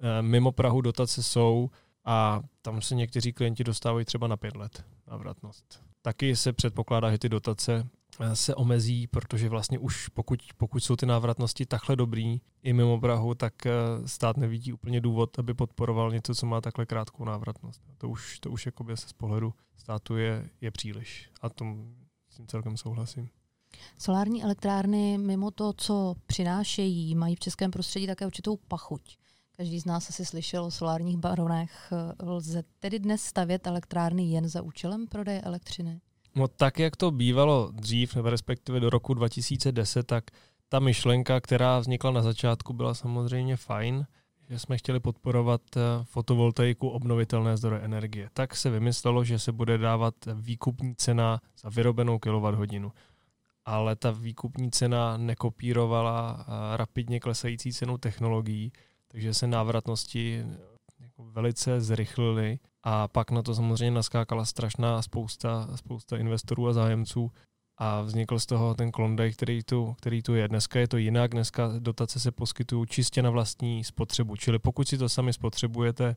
Eh, 0.00 0.22
mimo 0.22 0.52
Prahu 0.52 0.80
dotace 0.80 1.22
jsou 1.22 1.70
a 2.04 2.40
tam 2.62 2.82
se 2.82 2.94
někteří 2.94 3.32
klienti 3.32 3.64
dostávají 3.64 4.04
třeba 4.04 4.26
na 4.26 4.36
pět 4.36 4.56
let 4.56 4.84
návratnost. 5.06 5.93
Taky 6.06 6.36
se 6.36 6.52
předpokládá, 6.52 7.10
že 7.10 7.18
ty 7.18 7.28
dotace 7.28 7.88
eh, 8.20 8.36
se 8.36 8.54
omezí, 8.54 9.06
protože 9.06 9.48
vlastně 9.48 9.78
už 9.78 10.08
pokud, 10.08 10.40
pokud 10.56 10.80
jsou 10.80 10.96
ty 10.96 11.06
návratnosti 11.06 11.66
takhle 11.66 11.96
dobrý 11.96 12.40
i 12.62 12.72
mimo 12.72 13.00
Prahu, 13.00 13.34
tak 13.34 13.66
eh, 13.66 13.72
stát 14.06 14.36
nevidí 14.36 14.72
úplně 14.72 15.00
důvod, 15.00 15.38
aby 15.38 15.54
podporoval 15.54 16.12
něco, 16.12 16.34
co 16.34 16.46
má 16.46 16.60
takhle 16.60 16.86
krátkou 16.86 17.24
návratnost. 17.24 17.82
To 17.98 18.08
už, 18.08 18.38
to 18.40 18.50
už 18.50 18.66
jakoby 18.66 18.96
z 18.96 19.12
pohledu 19.12 19.54
státu 19.76 20.16
je, 20.16 20.50
je 20.60 20.70
příliš. 20.70 21.30
A 21.42 21.48
tom 21.48 21.94
s 22.30 22.36
tím 22.36 22.46
celkem 22.46 22.76
souhlasím. 22.76 23.28
Solární 23.98 24.44
elektrárny 24.44 25.18
mimo 25.18 25.50
to, 25.50 25.72
co 25.72 26.14
přinášejí, 26.26 27.14
mají 27.14 27.36
v 27.36 27.40
českém 27.40 27.70
prostředí 27.70 28.06
také 28.06 28.26
určitou 28.26 28.56
pachuť. 28.56 29.16
Každý 29.56 29.80
z 29.80 29.84
nás 29.84 30.10
asi 30.10 30.24
slyšel 30.24 30.64
o 30.64 30.70
solárních 30.70 31.16
baronech. 31.16 31.92
Lze 32.22 32.62
tedy 32.80 32.98
dnes 32.98 33.22
stavět 33.22 33.66
elektrárny 33.66 34.22
jen 34.22 34.48
za 34.48 34.62
účelem 34.62 35.06
prodeje 35.06 35.40
elektřiny? 35.40 36.00
No 36.34 36.48
tak, 36.48 36.78
jak 36.78 36.96
to 36.96 37.10
bývalo 37.10 37.70
dřív, 37.72 38.14
nebo 38.16 38.30
respektive 38.30 38.80
do 38.80 38.90
roku 38.90 39.14
2010, 39.14 40.06
tak 40.06 40.24
ta 40.68 40.78
myšlenka, 40.78 41.40
která 41.40 41.78
vznikla 41.78 42.10
na 42.10 42.22
začátku, 42.22 42.72
byla 42.72 42.94
samozřejmě 42.94 43.56
fajn, 43.56 44.06
že 44.48 44.58
jsme 44.58 44.78
chtěli 44.78 45.00
podporovat 45.00 45.60
eh, 45.76 45.80
fotovoltaiku 46.02 46.88
obnovitelné 46.88 47.56
zdroje 47.56 47.82
energie. 47.82 48.28
Tak 48.32 48.56
se 48.56 48.70
vymyslelo, 48.70 49.24
že 49.24 49.38
se 49.38 49.52
bude 49.52 49.78
dávat 49.78 50.14
výkupní 50.34 50.94
cena 50.96 51.40
za 51.62 51.68
vyrobenou 51.68 52.18
kWh. 52.18 52.90
Ale 53.64 53.96
ta 53.96 54.10
výkupní 54.10 54.70
cena 54.70 55.16
nekopírovala 55.16 56.46
eh, 56.48 56.76
rapidně 56.76 57.20
klesající 57.20 57.72
cenu 57.72 57.98
technologií, 57.98 58.72
takže 59.14 59.34
se 59.34 59.46
návratnosti 59.46 60.44
jako 61.00 61.24
velice 61.24 61.80
zrychlily 61.80 62.58
a 62.82 63.08
pak 63.08 63.30
na 63.30 63.42
to 63.42 63.54
samozřejmě 63.54 63.90
naskákala 63.90 64.44
strašná 64.44 65.02
spousta, 65.02 65.68
spousta 65.76 66.16
investorů 66.16 66.68
a 66.68 66.72
zájemců, 66.72 67.30
a 67.78 68.00
vznikl 68.00 68.38
z 68.38 68.46
toho 68.46 68.74
ten 68.74 68.92
Klondike, 68.92 69.32
který 69.32 69.62
tu, 69.62 69.94
který 69.98 70.22
tu 70.22 70.34
je. 70.34 70.48
Dneska 70.48 70.80
je 70.80 70.88
to 70.88 70.96
jinak, 70.96 71.30
dneska 71.30 71.70
dotace 71.78 72.20
se 72.20 72.32
poskytují 72.32 72.86
čistě 72.86 73.22
na 73.22 73.30
vlastní 73.30 73.84
spotřebu, 73.84 74.36
čili 74.36 74.58
pokud 74.58 74.88
si 74.88 74.98
to 74.98 75.08
sami 75.08 75.32
spotřebujete, 75.32 76.16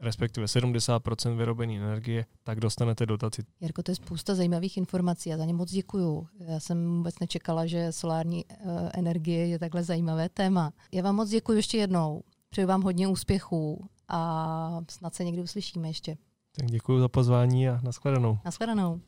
respektive 0.00 0.46
70% 0.46 1.36
vyrobené 1.36 1.76
energie, 1.76 2.24
tak 2.42 2.60
dostanete 2.60 3.06
dotaci. 3.06 3.42
Jarko, 3.60 3.82
to 3.82 3.90
je 3.90 3.94
spousta 3.94 4.34
zajímavých 4.34 4.76
informací, 4.76 5.30
já 5.30 5.36
za 5.36 5.44
ně 5.44 5.54
moc 5.54 5.70
děkuju. 5.70 6.26
Já 6.40 6.60
jsem 6.60 6.96
vůbec 6.96 7.18
nečekala, 7.18 7.66
že 7.66 7.92
solární 7.92 8.44
uh, 8.44 8.70
energie 8.94 9.46
je 9.46 9.58
takhle 9.58 9.84
zajímavé 9.84 10.28
téma. 10.28 10.72
Já 10.92 11.02
vám 11.02 11.16
moc 11.16 11.28
děkuji 11.28 11.52
ještě 11.52 11.78
jednou. 11.78 12.22
Přeju 12.50 12.68
vám 12.68 12.82
hodně 12.82 13.08
úspěchů 13.08 13.88
a 14.08 14.80
snad 14.90 15.14
se 15.14 15.24
někdy 15.24 15.42
uslyšíme 15.42 15.88
ještě. 15.88 16.16
Tak 16.56 16.66
děkuji 16.66 17.00
za 17.00 17.08
pozvání 17.08 17.68
a 17.68 17.80
nashledanou. 17.82 18.38
Nashledanou. 18.44 19.00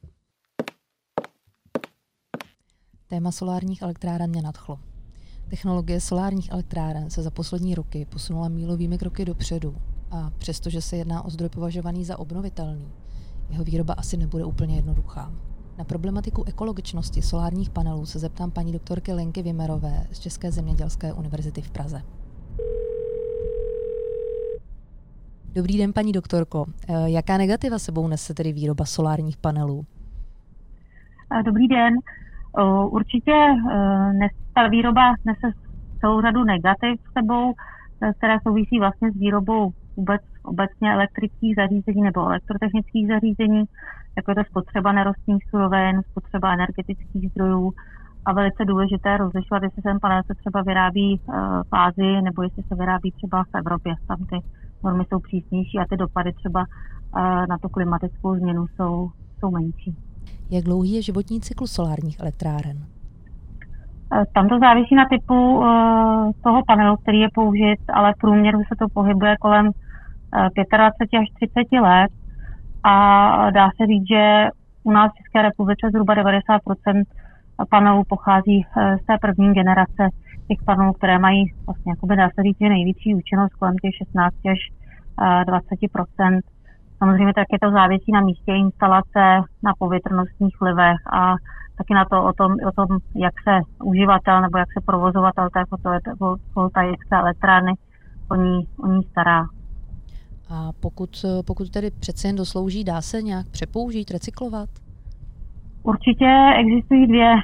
Téma 3.06 3.32
solárních 3.32 3.82
elektráren 3.82 4.30
mě 4.30 4.42
nadchlo. 4.42 4.80
Technologie 5.50 6.00
solárních 6.00 6.50
elektráren 6.50 7.10
se 7.10 7.22
za 7.22 7.30
poslední 7.30 7.74
roky 7.74 8.04
posunula 8.04 8.48
mílovými 8.48 8.98
kroky 8.98 9.24
dopředu 9.24 9.76
a 10.10 10.30
přestože 10.38 10.80
se 10.80 10.96
jedná 10.96 11.24
o 11.24 11.30
zdroj 11.30 11.48
považovaný 11.48 12.04
za 12.04 12.18
obnovitelný, 12.18 12.88
jeho 13.50 13.64
výroba 13.64 13.94
asi 13.94 14.16
nebude 14.16 14.44
úplně 14.44 14.76
jednoduchá. 14.76 15.32
Na 15.78 15.84
problematiku 15.84 16.44
ekologičnosti 16.44 17.22
solárních 17.22 17.70
panelů 17.70 18.06
se 18.06 18.18
zeptám 18.18 18.50
paní 18.50 18.72
doktorky 18.72 19.12
Lenky 19.12 19.42
Vimerové 19.42 20.06
z 20.12 20.18
České 20.18 20.52
zemědělské 20.52 21.12
univerzity 21.12 21.62
v 21.62 21.70
Praze. 21.70 22.02
Dobrý 25.54 25.78
den, 25.78 25.92
paní 25.92 26.12
doktorko. 26.12 26.66
Eh, 26.88 27.10
jaká 27.10 27.38
negativa 27.38 27.78
sebou 27.78 28.08
nese 28.08 28.34
tedy 28.34 28.52
výroba 28.52 28.84
solárních 28.84 29.36
panelů? 29.36 29.86
Dobrý 31.44 31.68
den. 31.68 31.94
Určitě 32.90 33.32
e, 33.32 34.28
ta 34.54 34.68
výroba 34.68 35.14
nese 35.24 35.56
celou 36.00 36.20
řadu 36.20 36.44
negativ 36.44 37.00
sebou, 37.18 37.52
e, 38.02 38.12
které 38.12 38.38
souvisí 38.42 38.78
vlastně 38.78 39.12
s 39.12 39.14
výrobou 39.14 39.72
vůbec 39.96 40.22
obecně 40.42 40.92
elektrických 40.92 41.54
zařízení 41.56 42.02
nebo 42.02 42.26
elektrotechnických 42.26 43.08
zařízení, 43.08 43.64
jako 44.16 44.30
je 44.30 44.34
to 44.34 44.44
spotřeba 44.50 44.92
nerostných 44.92 45.44
surovin, 45.50 46.02
spotřeba 46.10 46.52
energetických 46.52 47.30
zdrojů 47.30 47.72
a 48.24 48.32
velice 48.32 48.64
důležité 48.64 49.16
rozlišovat, 49.16 49.62
jestli 49.62 49.82
ten 49.82 50.00
panel 50.00 50.22
se 50.26 50.34
třeba 50.34 50.62
vyrábí 50.62 51.14
e, 51.14 51.18
v 51.70 51.72
Ázii 51.72 52.22
nebo 52.22 52.42
jestli 52.42 52.62
se 52.62 52.74
vyrábí 52.74 53.12
třeba 53.12 53.44
v 53.44 53.54
Evropě. 53.54 53.94
Tam 54.08 54.18
ty 54.26 54.36
normy 54.84 55.04
jsou 55.08 55.18
přísnější 55.20 55.78
a 55.78 55.84
ty 55.90 55.96
dopady 55.96 56.32
třeba 56.32 56.64
na 57.48 57.58
tu 57.58 57.68
klimatickou 57.68 58.34
změnu 58.34 58.66
jsou, 58.66 59.10
jsou 59.38 59.50
menší. 59.50 59.96
Jak 60.50 60.64
dlouhý 60.64 60.92
je 60.92 61.02
životní 61.02 61.40
cyklus 61.40 61.72
solárních 61.72 62.20
elektráren? 62.20 62.86
Eh, 64.12 64.24
tam 64.34 64.48
to 64.48 64.58
závisí 64.58 64.94
na 64.94 65.04
typu 65.08 65.64
eh, 65.64 66.30
toho 66.44 66.60
panelu, 66.66 66.96
který 66.96 67.20
je 67.20 67.28
použit, 67.34 67.80
ale 67.92 68.12
v 68.12 68.20
průměru 68.20 68.58
se 68.58 68.74
to 68.78 68.86
pohybuje 68.94 69.36
kolem 69.40 69.70
25 70.66 71.08
eh, 71.12 71.18
až 71.18 71.28
30 71.34 71.80
let. 71.80 72.10
A 72.84 73.50
dá 73.50 73.68
se 73.76 73.86
říct, 73.86 74.08
že 74.08 74.48
u 74.84 74.90
nás 74.90 75.12
v 75.12 75.16
České 75.16 75.42
republice 75.42 75.88
zhruba 75.90 76.14
90% 76.14 77.02
panelů 77.70 78.02
pochází 78.08 78.66
z 79.02 79.06
té 79.06 79.18
první 79.20 79.52
generace 79.54 80.08
těch 80.48 80.58
panelů, 80.66 80.92
které 80.92 81.18
mají 81.18 81.44
vlastně, 81.66 81.92
jakoby 81.92 82.16
dá 82.16 82.28
se 82.34 82.42
říct, 82.42 82.60
největší 82.60 83.14
účinnost 83.14 83.54
kolem 83.54 83.76
těch 83.76 83.94
16 83.94 84.34
až 84.50 84.58
20% 85.18 86.40
Samozřejmě 87.02 87.34
také 87.34 87.56
to 87.62 87.70
závisí 87.70 88.12
na 88.12 88.20
místě 88.20 88.52
instalace, 88.52 89.24
na 89.62 89.72
povětrnostních 89.78 90.60
vlivech 90.60 91.00
a 91.12 91.34
taky 91.80 91.94
na 91.94 92.04
to 92.04 92.24
o 92.24 92.32
tom, 92.32 92.52
o 92.68 92.72
tom, 92.72 92.98
jak 93.14 93.34
se 93.44 93.54
uživatel 93.84 94.40
nebo 94.40 94.58
jak 94.58 94.72
se 94.72 94.80
provozovatel 94.86 95.48
té 95.50 95.62
fotovoltaické 95.70 97.16
elektrárny 97.16 97.72
o 98.30 98.34
ní, 98.34 98.66
o 98.84 98.86
ní 98.86 99.02
stará. 99.10 99.40
A 100.50 100.70
pokud, 100.80 101.24
pokud 101.46 101.70
tedy 101.70 101.90
přece 102.00 102.28
jen 102.28 102.36
doslouží, 102.36 102.84
dá 102.84 103.00
se 103.00 103.22
nějak 103.22 103.46
přepoužít, 103.50 104.10
recyklovat? 104.10 104.68
Určitě 105.82 106.30
existují 106.60 107.06
dvě, 107.06 107.34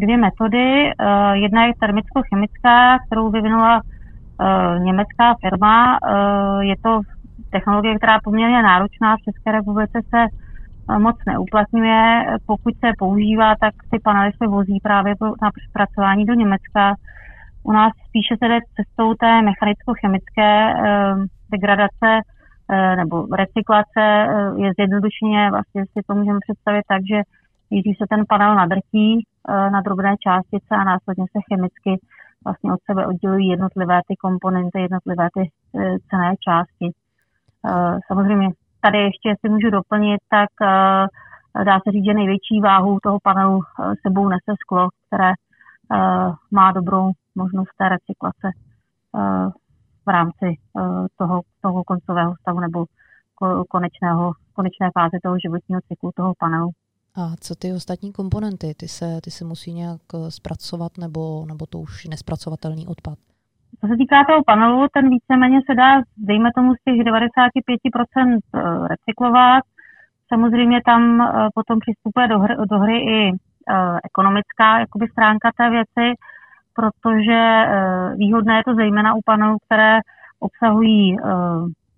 dvě 0.00 0.16
metody. 0.16 0.90
Eh, 0.90 1.36
jedna 1.36 1.66
je 1.66 1.72
termicko-chemická, 1.80 2.98
kterou 3.06 3.30
vyvinula 3.30 3.80
eh, 3.80 4.78
německá 4.78 5.34
firma. 5.40 5.98
Eh, 5.98 6.64
je 6.64 6.74
to 6.82 7.00
technologie, 7.50 7.96
která 7.96 8.12
je 8.14 8.24
poměrně 8.24 8.62
náročná 8.62 9.16
v 9.16 9.22
České 9.22 9.52
republice, 9.52 10.00
se 10.14 10.26
moc 10.98 11.16
neuplatňuje. 11.26 12.26
Pokud 12.46 12.74
se 12.74 12.92
používá, 12.98 13.54
tak 13.60 13.74
ty 13.90 13.98
panely 14.04 14.32
se 14.42 14.48
vozí 14.48 14.78
právě 14.82 15.14
na 15.42 15.50
zpracování 15.68 16.24
do 16.24 16.34
Německa. 16.34 16.94
U 17.62 17.72
nás 17.72 17.92
spíše 18.08 18.34
se 18.38 18.48
jde 18.48 18.58
cestou 18.76 19.14
té 19.14 19.42
mechanicko-chemické 19.42 20.74
eh, 20.74 21.14
degradace 21.50 22.10
eh, 22.70 22.96
nebo 22.96 23.26
recyklace. 23.36 24.04
Je 24.56 24.72
zjednodušeně, 24.78 25.50
vlastně 25.50 25.84
si 25.86 26.00
to 26.06 26.14
můžeme 26.14 26.38
představit 26.40 26.82
tak, 26.88 27.02
že 27.10 27.22
když 27.70 27.98
se 27.98 28.04
ten 28.10 28.24
panel 28.28 28.54
nadrtí 28.54 29.26
na 29.48 29.80
drobné 29.80 30.14
částice 30.20 30.70
a 30.70 30.84
následně 30.84 31.24
se 31.32 31.38
chemicky 31.48 32.00
vlastně 32.44 32.72
od 32.72 32.80
sebe 32.90 33.06
oddělují 33.06 33.48
jednotlivé 33.48 34.00
ty 34.08 34.16
komponenty, 34.16 34.80
jednotlivé 34.80 35.28
ty 35.34 35.50
cené 36.10 36.34
části. 36.40 36.90
Eh, 37.66 37.98
samozřejmě 38.06 38.50
tady 38.86 38.98
ještě, 38.98 39.28
jestli 39.28 39.48
můžu 39.50 39.70
doplnit, 39.70 40.20
tak 40.30 40.50
eh, 40.62 41.64
dá 41.64 41.76
se 41.80 41.92
říct, 41.92 42.04
že 42.04 42.14
největší 42.14 42.60
váhu 42.64 42.98
toho 43.02 43.18
panelu 43.22 43.60
eh, 43.62 43.94
sebou 44.06 44.28
nese 44.28 44.52
sklo, 44.62 44.88
které 45.06 45.32
má 46.50 46.72
dobrou 46.72 47.10
možnost 47.34 47.68
té 47.78 47.88
recyklace 47.88 48.50
v 50.06 50.08
rámci 50.08 50.46
toho, 51.18 51.40
toho 51.62 51.84
koncového 51.84 52.34
stavu 52.40 52.60
nebo 52.60 52.84
konečného, 53.68 54.32
konečné 54.52 54.90
fáze 54.94 55.16
toho 55.22 55.36
životního 55.38 55.80
cyklu 55.88 56.10
toho 56.16 56.32
panelu. 56.38 56.70
A 57.14 57.36
co 57.40 57.54
ty 57.54 57.72
ostatní 57.72 58.12
komponenty? 58.12 58.74
Ty 58.74 58.88
se, 58.88 59.20
ty 59.22 59.30
se 59.30 59.44
musí 59.44 59.72
nějak 59.72 60.00
zpracovat 60.28 60.98
nebo, 60.98 61.46
nebo 61.48 61.66
to 61.66 61.78
už 61.78 62.04
nespracovatelný 62.04 62.86
odpad? 62.86 63.18
Co 63.80 63.86
se 63.86 63.96
týká 63.96 64.24
toho 64.24 64.44
panelu, 64.46 64.86
ten 64.92 65.10
víceméně 65.10 65.60
se 65.70 65.74
dá, 65.74 66.00
dejme 66.16 66.50
tomu, 66.56 66.74
z 66.74 66.84
těch 66.84 66.94
95% 66.94 68.38
eh, 68.54 68.88
recyklovat. 68.88 69.64
Samozřejmě 70.28 70.80
tam 70.86 71.20
eh, 71.20 71.48
potom 71.54 71.78
přistupuje 71.78 72.28
do 72.28 72.38
hry, 72.38 72.54
do 72.70 72.78
hry 72.78 72.98
i 72.98 73.30
eh, 73.32 73.98
ekonomická 74.04 74.78
jakoby 74.78 75.08
stránka 75.08 75.50
té 75.56 75.70
věci, 75.70 76.14
protože 76.74 77.64
výhodné 78.16 78.56
je 78.56 78.62
to 78.64 78.74
zejména 78.74 79.14
u 79.14 79.20
panelů, 79.24 79.56
které 79.66 79.98
obsahují 80.40 81.16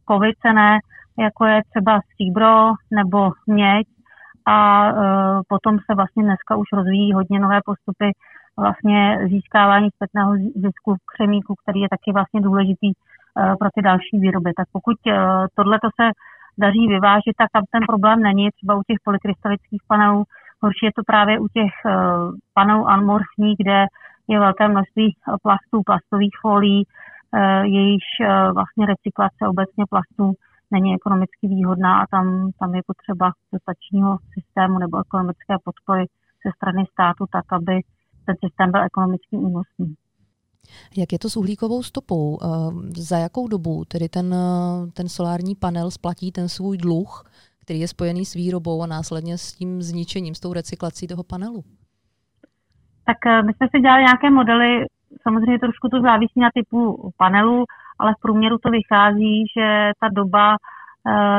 kovy 0.05 0.33
cené, 0.43 0.79
jako 1.19 1.45
je 1.45 1.63
třeba 1.71 2.01
stříbro 2.01 2.73
nebo 2.91 3.31
měď 3.47 3.87
a 4.47 4.89
potom 5.49 5.79
se 5.79 5.95
vlastně 5.97 6.23
dneska 6.23 6.57
už 6.57 6.67
rozvíjí 6.73 7.13
hodně 7.13 7.41
nové 7.41 7.61
postupy 7.65 8.13
vlastně 8.59 9.19
získávání 9.29 9.89
zpětného 9.95 10.33
zisku 10.37 10.95
v 10.95 11.07
křemíku, 11.13 11.55
který 11.63 11.81
je 11.81 11.89
taky 11.89 12.13
vlastně 12.13 12.41
důležitý 12.41 12.91
eh, 12.93 13.55
pro 13.59 13.69
ty 13.75 13.83
další 13.83 14.19
výroby. 14.19 14.53
Tak 14.57 14.69
pokud 14.73 14.97
eh, 15.07 15.17
tohle 15.55 15.79
to 15.83 15.89
se 16.01 16.11
daří 16.59 16.89
vyvážit, 16.89 17.35
tak 17.39 17.51
tam 17.53 17.63
ten 17.71 17.83
problém 17.87 18.23
není. 18.23 18.51
Třeba 18.51 18.75
u 18.75 18.83
těch 18.83 18.99
polykrystalických 19.05 19.83
panelů, 19.89 20.25
horší 20.63 20.87
je 20.87 20.93
to 20.97 21.03
právě 21.07 21.41
u 21.41 21.49
těch 21.49 21.75
eh, 21.87 21.93
panelů 22.55 22.89
anmorfní, 22.89 23.55
kde 23.59 23.87
je 24.29 24.39
velké 24.39 24.69
množství 24.69 25.17
plastů, 25.43 25.83
plastových 25.87 26.35
folií, 26.43 26.87
jejíž 27.63 28.05
vlastně 28.55 28.87
recyklace 28.87 29.49
obecně 29.49 29.85
plastů 29.91 30.33
není 30.71 30.95
ekonomicky 30.95 31.49
výhodná 31.49 32.01
a 32.01 32.07
tam, 32.07 32.51
tam 32.61 32.75
je 32.75 32.83
potřeba 32.87 33.33
dotačního 33.53 34.19
systému 34.35 34.79
nebo 34.79 35.01
ekonomické 35.01 35.55
podpory 35.65 36.07
ze 36.45 36.51
strany 36.57 36.85
státu 36.93 37.25
tak, 37.33 37.53
aby 37.53 37.81
ten 38.29 38.37
systém 38.45 38.71
byl 38.71 38.83
ekonomicky 38.85 39.37
únosný. 39.37 39.89
Jak 40.97 41.13
je 41.13 41.19
to 41.19 41.31
s 41.31 41.37
uhlíkovou 41.37 41.83
stopou? 41.83 42.39
Eh, 42.43 42.47
za 42.97 43.19
jakou 43.19 43.49
dobu 43.49 43.85
tedy 43.85 44.09
ten, 44.09 44.35
eh, 44.35 44.91
ten 44.97 45.09
solární 45.09 45.55
panel 45.55 45.91
splatí 45.91 46.33
ten 46.33 46.49
svůj 46.49 46.77
dluh, 46.79 47.25
který 47.63 47.81
je 47.81 47.89
spojený 47.89 48.25
s 48.25 48.35
výrobou 48.35 48.83
a 48.83 48.87
následně 48.87 49.39
s 49.39 49.53
tím 49.53 49.83
zničením, 49.83 50.35
s 50.35 50.41
tou 50.41 50.53
recyklací 50.53 51.07
toho 51.07 51.25
panelu? 51.25 51.61
Tak 53.07 53.19
eh, 53.27 53.43
my 53.43 53.53
jsme 53.53 53.67
si 53.71 53.81
dělali 53.81 54.03
nějaké 54.03 54.31
modely, 54.31 54.87
samozřejmě 55.23 55.59
trošku 55.59 55.89
to 55.89 56.01
závisí 56.01 56.41
na 56.41 56.51
typu 56.55 57.13
panelu, 57.17 57.65
ale 57.99 58.15
v 58.15 58.23
průměru 58.23 58.59
to 58.59 58.71
vychází, 58.71 59.45
že 59.57 59.67
ta 60.01 60.09
doba 60.13 60.57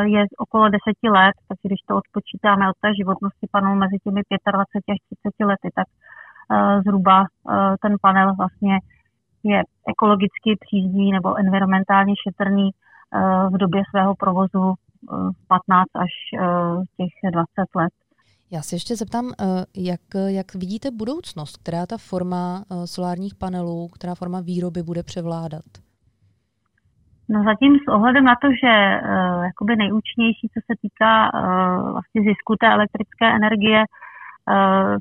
je 0.03 0.25
okolo 0.37 0.69
10 0.69 0.79
let, 1.03 1.35
takže 1.47 1.65
když 1.67 1.81
to 1.87 1.97
odpočítáme 2.01 2.69
od 2.69 2.77
té 2.81 2.89
životnosti 2.99 3.47
panelu 3.51 3.75
mezi 3.75 3.97
těmi 4.03 4.21
25 4.51 4.93
až 4.93 4.99
30 5.21 5.45
lety, 5.45 5.69
tak 5.75 5.87
zhruba 6.85 7.25
ten 7.81 7.95
panel 8.01 8.35
vlastně 8.35 8.79
je 9.43 9.63
ekologicky 9.87 10.57
příznivý 10.59 11.11
nebo 11.11 11.39
environmentálně 11.39 12.13
šetrný 12.27 12.69
v 13.53 13.57
době 13.57 13.81
svého 13.89 14.15
provozu 14.15 14.73
15 15.47 15.87
až 15.95 16.11
těch 16.97 17.31
20 17.31 17.45
let. 17.75 17.93
Já 18.51 18.61
se 18.61 18.75
ještě 18.75 18.95
zeptám, 18.95 19.25
jak, 19.77 20.01
jak 20.27 20.55
vidíte 20.55 20.91
budoucnost, 20.91 21.57
která 21.57 21.85
ta 21.85 21.97
forma 21.97 22.63
solárních 22.85 23.35
panelů, 23.35 23.87
která 23.87 24.15
forma 24.15 24.41
výroby 24.41 24.83
bude 24.83 25.03
převládat? 25.03 25.65
No 27.29 27.43
zatím 27.43 27.75
s 27.75 27.87
ohledem 27.87 28.23
na 28.23 28.35
to, 28.41 28.47
že 28.63 28.73
jakoby 29.43 29.75
nejúčinnější, 29.75 30.47
co 30.53 30.59
se 30.67 30.73
týká 30.81 31.31
vlastně 31.91 32.21
zisku 32.21 32.55
té 32.59 32.67
elektrické 32.67 33.25
energie, 33.39 33.83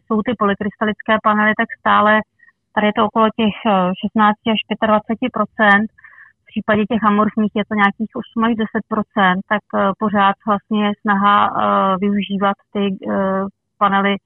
jsou 0.07 0.23
ty 0.23 0.33
polykrystalické 0.39 1.13
panely, 1.23 1.53
tak 1.59 1.69
stále 1.79 2.21
tady 2.75 2.87
je 2.87 2.93
to 2.97 3.05
okolo 3.07 3.27
těch 3.37 3.55
16 4.03 4.37
až 4.53 4.61
25% 4.71 5.87
v 6.43 6.51
případě 6.51 6.83
těch 6.87 7.05
amorfních 7.05 7.53
je 7.55 7.65
to 7.69 7.75
nějakých 7.75 8.13
8 8.17 8.45
až 8.45 8.53
10% 8.53 9.41
tak 9.49 9.63
uh, 9.75 9.93
pořád 9.99 10.37
vlastně 10.47 10.87
je 10.87 10.93
snaha 11.01 11.37
uh, 11.51 11.57
využívat 12.01 12.57
ty 12.73 12.97
panely 13.79 14.17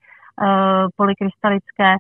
polykrystalické. 0.97 1.97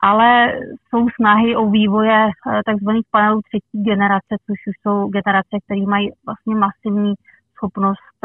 Ale 0.00 0.52
jsou 0.88 1.06
snahy 1.20 1.56
o 1.56 1.70
vývoje 1.70 2.28
tzv. 2.66 2.90
panelů 3.10 3.40
třetí 3.42 3.82
generace, 3.84 4.32
což 4.46 4.58
už 4.68 4.76
jsou 4.82 5.08
generace, 5.08 5.56
které 5.64 5.80
mají 5.80 6.12
vlastně 6.26 6.54
masivní 6.54 7.14
schopnost 7.56 8.18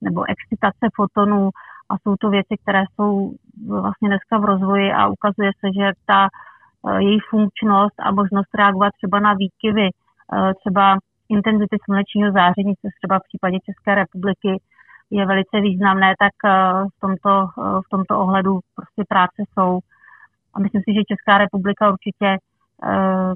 nebo 0.00 0.24
excitace 0.28 0.86
fotonů 0.96 1.50
a 1.90 1.98
jsou 1.98 2.16
to 2.20 2.30
věci, 2.30 2.54
které 2.62 2.84
jsou 2.94 3.32
vlastně 3.68 4.08
dneska 4.08 4.38
v 4.38 4.44
rozvoji 4.44 4.92
a 4.92 5.08
ukazuje 5.08 5.50
se, 5.60 5.66
že 5.78 5.92
ta 6.06 6.28
její 6.98 7.18
funkčnost 7.30 7.94
a 7.98 8.10
možnost 8.10 8.54
reagovat 8.54 8.92
třeba 8.98 9.20
na 9.20 9.34
výkyvy 9.34 9.90
Eh, 10.34 10.54
třeba 10.54 10.98
intenzity 11.28 11.76
slunečního 11.84 12.32
záření, 12.32 12.74
což 12.80 12.90
třeba 13.00 13.18
v 13.18 13.28
případě 13.28 13.58
České 13.68 13.94
republiky 13.94 14.60
je 15.10 15.26
velice 15.26 15.60
významné, 15.60 16.14
tak 16.18 16.34
eh, 16.44 16.50
v 16.96 17.00
tomto, 17.00 17.32
eh, 17.58 17.80
v 17.86 17.88
tomto 17.90 18.20
ohledu 18.20 18.60
prostě 18.76 19.02
práce 19.08 19.40
jsou. 19.52 19.78
A 20.54 20.60
myslím 20.60 20.82
si, 20.82 20.94
že 20.94 21.10
Česká 21.12 21.38
republika 21.38 21.92
určitě 21.92 22.36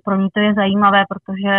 pro 0.04 0.16
ní 0.16 0.28
to 0.34 0.40
je 0.40 0.54
zajímavé, 0.54 1.04
protože 1.08 1.54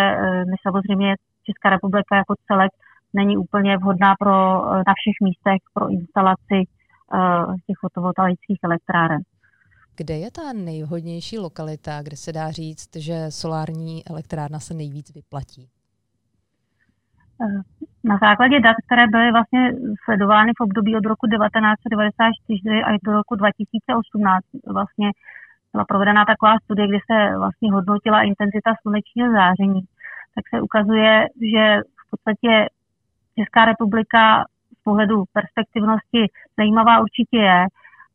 my 0.50 0.56
samozřejmě 0.62 1.14
Česká 1.46 1.70
republika 1.70 2.16
jako 2.16 2.34
celek 2.46 2.70
není 3.14 3.36
úplně 3.36 3.76
vhodná 3.76 4.14
pro, 4.18 4.34
na 4.88 4.92
všech 4.96 5.18
místech 5.22 5.60
pro 5.74 5.88
instalaci 5.88 6.58
těch 7.66 7.76
fotovoltaických 7.80 8.58
elektráren. 8.62 9.20
Kde 9.96 10.14
je 10.14 10.30
ta 10.30 10.52
nejvhodnější 10.52 11.38
lokalita, 11.38 12.02
kde 12.02 12.16
se 12.16 12.32
dá 12.32 12.50
říct, 12.50 12.96
že 12.96 13.26
solární 13.28 14.06
elektrárna 14.06 14.60
se 14.60 14.74
nejvíc 14.74 15.14
vyplatí? 15.14 15.68
Eh, 17.42 17.62
na 18.04 18.18
základě 18.22 18.60
dat, 18.60 18.76
které 18.86 19.06
byly 19.06 19.32
vlastně 19.32 19.72
sledovány 20.04 20.52
v 20.58 20.62
období 20.62 20.96
od 20.96 21.06
roku 21.06 21.26
1994 21.26 22.82
až 22.84 22.96
do 23.04 23.12
roku 23.12 23.34
2018, 23.34 24.44
vlastně 24.66 25.10
byla 25.72 25.84
provedena 25.84 26.24
taková 26.24 26.54
studie, 26.64 26.88
kde 26.88 26.98
se 27.10 27.38
vlastně 27.38 27.72
hodnotila 27.72 28.22
intenzita 28.22 28.74
slunečního 28.82 29.32
záření, 29.32 29.80
tak 30.34 30.44
se 30.50 30.60
ukazuje, 30.60 31.28
že 31.52 31.80
v 32.06 32.10
podstatě 32.10 32.68
Česká 33.38 33.64
republika 33.64 34.44
pohledu 34.84 35.24
perspektivnosti 35.32 36.22
zajímavá 36.58 37.00
určitě 37.00 37.36
je, 37.36 37.66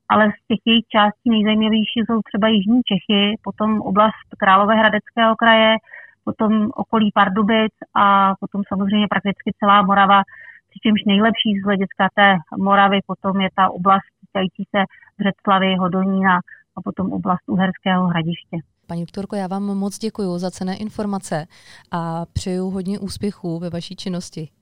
ale 0.09 0.23
z 0.29 0.47
těch 0.47 0.61
jejich 0.65 0.87
částí 0.95 1.27
nejzajímavější 1.29 1.99
jsou 2.01 2.21
třeba 2.21 2.47
Jižní 2.47 2.81
Čechy, 2.89 3.21
potom 3.43 3.81
oblast 3.81 4.27
Královéhradeckého 4.37 5.35
kraje, 5.35 5.75
potom 6.23 6.69
okolí 6.83 7.11
Pardubic 7.13 7.73
a 7.95 8.33
potom 8.39 8.61
samozřejmě 8.67 9.07
prakticky 9.07 9.49
celá 9.59 9.81
Morava, 9.81 10.21
přičemž 10.69 10.99
nejlepší 11.05 11.49
z 11.59 11.65
hlediska 11.65 12.03
té 12.15 12.27
Moravy 12.57 12.99
potom 13.07 13.41
je 13.41 13.49
ta 13.55 13.69
oblast 13.69 14.09
týkající 14.21 14.63
se 14.73 14.81
Břeclavy, 15.19 15.75
Hodonína 15.75 16.35
a 16.75 16.81
potom 16.81 17.13
oblast 17.13 17.45
Uherského 17.47 18.07
hradiště. 18.07 18.57
Paní 18.87 19.01
doktorko, 19.01 19.35
já 19.35 19.47
vám 19.47 19.63
moc 19.63 19.97
děkuji 19.97 20.37
za 20.37 20.51
cené 20.51 20.77
informace 20.77 21.45
a 21.91 22.25
přeju 22.33 22.69
hodně 22.69 22.99
úspěchů 22.99 23.59
ve 23.59 23.69
vaší 23.69 23.95
činnosti. 23.95 24.58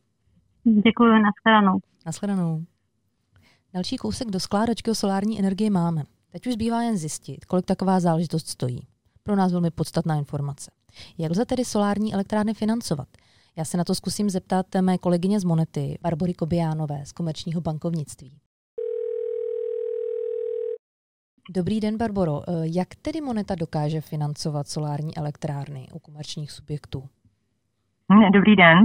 Děkuji, 0.74 1.22
nashledanou. 1.22 1.80
Nashledanou. 2.06 2.64
Další 3.74 3.98
kousek 3.98 4.28
do 4.28 4.40
skládačky 4.40 4.92
o 4.92 4.96
solární 4.96 5.40
energie 5.40 5.70
máme. 5.70 6.04
Teď 6.32 6.48
už 6.48 6.54
zbývá 6.54 6.82
jen 6.82 6.98
zjistit, 6.98 7.46
kolik 7.46 7.66
taková 7.66 8.00
záležitost 8.00 8.48
stojí. 8.48 8.88
Pro 9.24 9.36
nás 9.36 9.52
velmi 9.52 9.72
podstatná 9.72 10.16
informace. 10.16 10.72
Jak 11.18 11.32
lze 11.32 11.46
tedy 11.46 11.66
solární 11.66 12.14
elektrárny 12.14 12.54
financovat? 12.54 13.08
Já 13.56 13.66
se 13.66 13.78
na 13.78 13.84
to 13.84 13.96
zkusím 13.96 14.30
zeptat 14.30 14.66
mé 14.82 14.98
kolegyně 14.98 15.40
z 15.40 15.44
Monety, 15.44 15.98
Barbory 16.02 16.34
Kobiánové 16.34 17.06
z 17.06 17.12
komerčního 17.12 17.62
bankovnictví. 17.62 18.40
Dobrý 21.56 21.80
den, 21.80 21.98
Barboro. 21.98 22.42
Jak 22.62 22.96
tedy 22.96 23.22
Moneta 23.22 23.56
dokáže 23.56 24.02
financovat 24.02 24.68
solární 24.68 25.18
elektrárny 25.18 25.88
u 25.94 26.00
komerčních 26.00 26.52
subjektů? 26.52 27.10
Dobrý 28.34 28.56
den. 28.56 28.78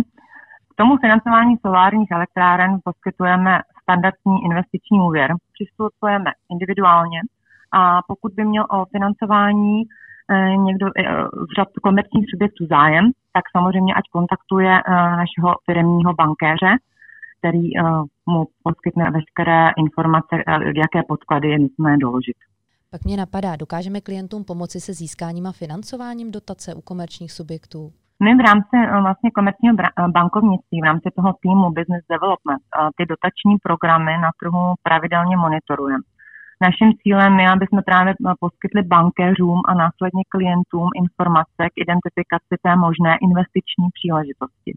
Tomu 0.82 0.96
financování 0.96 1.56
solárních 1.66 2.10
elektráren 2.10 2.78
poskytujeme 2.84 3.60
standardní 3.82 4.36
investiční 4.44 4.98
úvěr. 5.00 5.34
Přistupujeme 5.52 6.30
individuálně 6.50 7.20
a 7.72 8.00
pokud 8.08 8.32
by 8.32 8.44
měl 8.44 8.64
o 8.70 8.84
financování 8.84 9.82
eh, 9.82 10.56
někdo 10.56 10.86
eh, 10.86 11.02
z 11.48 11.50
řad 11.58 11.68
komerčních 11.82 12.26
subjektů 12.30 12.66
zájem, 12.66 13.04
tak 13.32 13.44
samozřejmě 13.56 13.94
ať 13.94 14.04
kontaktuje 14.12 14.72
eh, 14.78 14.92
našeho 15.22 15.50
firmního 15.66 16.14
bankéře, 16.14 16.72
který 17.38 17.66
mu 18.26 18.44
poskytne 18.62 19.10
veškeré 19.10 19.70
informace, 19.84 20.34
jaké 20.84 21.00
podklady 21.08 21.48
je 21.48 21.58
nutné 21.58 21.98
doložit. 21.98 22.36
Pak 22.90 23.04
mě 23.04 23.16
napadá, 23.16 23.56
dokážeme 23.56 24.00
klientům 24.00 24.44
pomoci 24.44 24.80
se 24.80 24.92
získáním 24.94 25.46
a 25.46 25.52
financováním 25.52 26.30
dotace 26.30 26.74
u 26.74 26.80
komerčních 26.80 27.32
subjektů? 27.32 27.92
My 28.24 28.34
v 28.34 28.40
rámci 28.40 28.76
eh, 28.76 29.00
vlastně 29.06 29.30
komerčního 29.30 29.74
eh, 29.78 30.08
bankovnictví, 30.08 30.80
v 30.80 30.84
rámci 30.84 31.08
toho 31.16 31.30
týmu 31.42 31.70
Business 31.78 32.04
Development, 32.14 32.62
eh, 32.66 32.88
ty 32.96 33.02
dotační 33.12 33.54
programy 33.66 34.12
na 34.24 34.30
trhu 34.40 34.74
pravidelně 34.82 35.36
monitorujeme. 35.36 36.04
Naším 36.66 36.90
cílem 37.02 37.40
je, 37.40 37.46
aby 37.50 37.64
jsme 37.66 37.82
právě 37.82 38.12
poskytli 38.44 38.82
bankéřům 38.82 39.60
a 39.68 39.72
následně 39.82 40.22
klientům 40.34 40.88
informace 41.02 41.62
k 41.72 41.74
identifikaci 41.84 42.54
té 42.64 42.72
možné 42.86 43.12
investiční 43.28 43.86
příležitosti. 43.98 44.70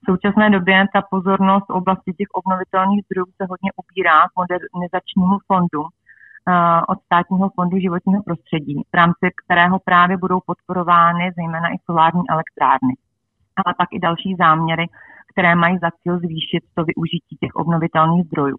V 0.00 0.04
současné 0.10 0.46
době 0.56 0.76
ta 0.94 1.00
pozornost 1.14 1.66
v 1.68 1.76
oblasti 1.80 2.10
těch 2.18 2.30
obnovitelných 2.40 3.04
zdrojů 3.06 3.26
se 3.38 3.44
hodně 3.50 3.70
ubírá 3.80 4.18
k 4.28 4.36
modernizačnímu 4.40 5.36
fondu, 5.48 5.82
od 6.88 6.98
státního 7.02 7.50
fondu 7.54 7.78
životního 7.78 8.22
prostředí, 8.22 8.82
v 8.92 8.94
rámci 8.94 9.30
kterého 9.44 9.78
právě 9.84 10.16
budou 10.16 10.40
podporovány 10.46 11.32
zejména 11.36 11.68
i 11.68 11.76
solární 11.86 12.22
elektrárny, 12.30 12.94
ale 13.64 13.74
pak 13.78 13.88
i 13.92 13.98
další 13.98 14.34
záměry, 14.38 14.86
které 15.32 15.54
mají 15.54 15.78
za 15.78 15.90
cíl 16.02 16.18
zvýšit 16.18 16.62
to 16.74 16.84
využití 16.84 17.36
těch 17.40 17.54
obnovitelných 17.54 18.26
zdrojů. 18.26 18.56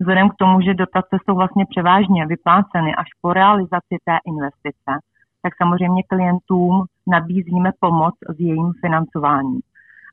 Vzhledem 0.00 0.28
k 0.28 0.36
tomu, 0.36 0.60
že 0.60 0.74
dotace 0.74 1.16
jsou 1.24 1.34
vlastně 1.34 1.66
převážně 1.70 2.26
vypláceny 2.26 2.94
až 2.94 3.06
po 3.20 3.32
realizaci 3.32 3.94
té 4.04 4.18
investice, 4.26 4.92
tak 5.42 5.52
samozřejmě 5.62 6.02
klientům 6.02 6.84
nabízíme 7.06 7.70
pomoc 7.80 8.14
s 8.28 8.40
jejím 8.40 8.72
financováním 8.80 9.60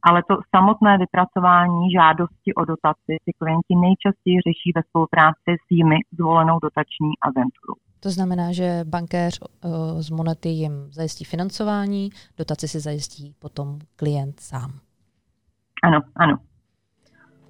ale 0.08 0.24
to 0.30 0.36
samotné 0.56 0.98
vypracování 0.98 1.92
žádosti 1.98 2.50
o 2.62 2.66
dotaci 2.66 3.14
si 3.24 3.32
klienti 3.40 3.74
nejčastěji 3.86 4.38
řeší 4.48 4.70
ve 4.76 4.82
spolupráci 4.90 5.52
s 5.64 5.66
jimi 5.70 5.98
zvolenou 6.20 6.60
dotační 6.60 7.12
agenturou. 7.22 7.76
To 8.00 8.10
znamená, 8.10 8.52
že 8.52 8.82
bankéř 8.84 9.40
uh, 9.42 10.02
z 10.02 10.10
Monety 10.10 10.50
jim 10.50 10.72
zajistí 10.92 11.24
financování, 11.26 12.10
dotaci 12.38 12.68
si 12.68 12.80
zajistí 12.80 13.36
potom 13.40 13.80
klient 13.96 14.40
sám. 14.40 14.72
Ano, 15.84 16.00
ano. 16.16 16.38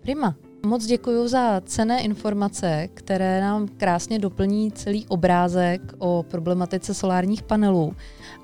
Prima. 0.01 0.35
Moc 0.65 0.85
děkuji 0.85 1.27
za 1.27 1.61
cené 1.61 2.01
informace, 2.01 2.87
které 2.93 3.41
nám 3.41 3.67
krásně 3.67 4.19
doplní 4.19 4.71
celý 4.71 5.07
obrázek 5.07 5.81
o 5.97 6.23
problematice 6.23 6.93
solárních 6.93 7.43
panelů. 7.43 7.95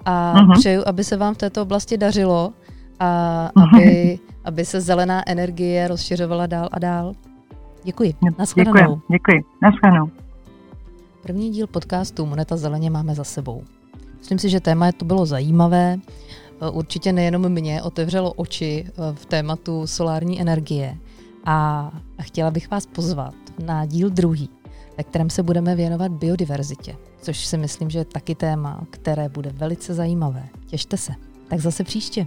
A 0.05 0.33
uh-huh. 0.33 0.59
přeju, 0.59 0.83
aby 0.85 1.03
se 1.03 1.17
vám 1.17 1.33
v 1.33 1.37
této 1.37 1.61
oblasti 1.61 1.97
dařilo 1.97 2.53
a 2.99 3.49
aby, 3.55 4.19
aby 4.43 4.65
se 4.65 4.81
zelená 4.81 5.29
energie 5.29 5.87
rozšiřovala 5.87 6.47
dál 6.47 6.69
a 6.71 6.79
dál. 6.79 7.13
Děkuji. 7.83 8.13
Naschledanou. 8.39 8.95
Děkuji. 8.95 9.01
Děkuji. 9.11 9.43
Naschledanou. 9.61 10.09
První 11.23 11.49
díl 11.49 11.67
podcastu 11.67 12.25
Moneta 12.25 12.57
zeleně 12.57 12.89
máme 12.89 13.15
za 13.15 13.23
sebou. 13.23 13.63
Myslím 14.17 14.39
si, 14.39 14.49
že 14.49 14.59
téma 14.59 14.91
to 14.91 15.05
bylo 15.05 15.25
zajímavé. 15.25 15.97
určitě 16.71 17.13
nejenom 17.13 17.49
mě 17.49 17.83
otevřelo 17.83 18.33
oči 18.33 18.85
v 19.13 19.25
tématu 19.25 19.87
solární 19.87 20.41
energie 20.41 20.97
a 21.45 21.91
chtěla 22.21 22.51
bych 22.51 22.71
vás 22.71 22.85
pozvat 22.85 23.35
na 23.65 23.85
díl 23.85 24.09
druhý, 24.09 24.49
ve 24.97 25.03
kterém 25.03 25.29
se 25.29 25.43
budeme 25.43 25.75
věnovat 25.75 26.11
biodiverzitě, 26.11 26.95
což 27.21 27.45
si 27.45 27.57
myslím, 27.57 27.89
že 27.89 27.99
je 27.99 28.05
taky 28.05 28.35
téma, 28.35 28.83
které 28.89 29.29
bude 29.29 29.49
velice 29.49 29.93
zajímavé. 29.93 30.43
Těšte 30.65 30.97
se. 30.97 31.13
Tak 31.47 31.59
zase 31.59 31.83
příště. 31.83 32.25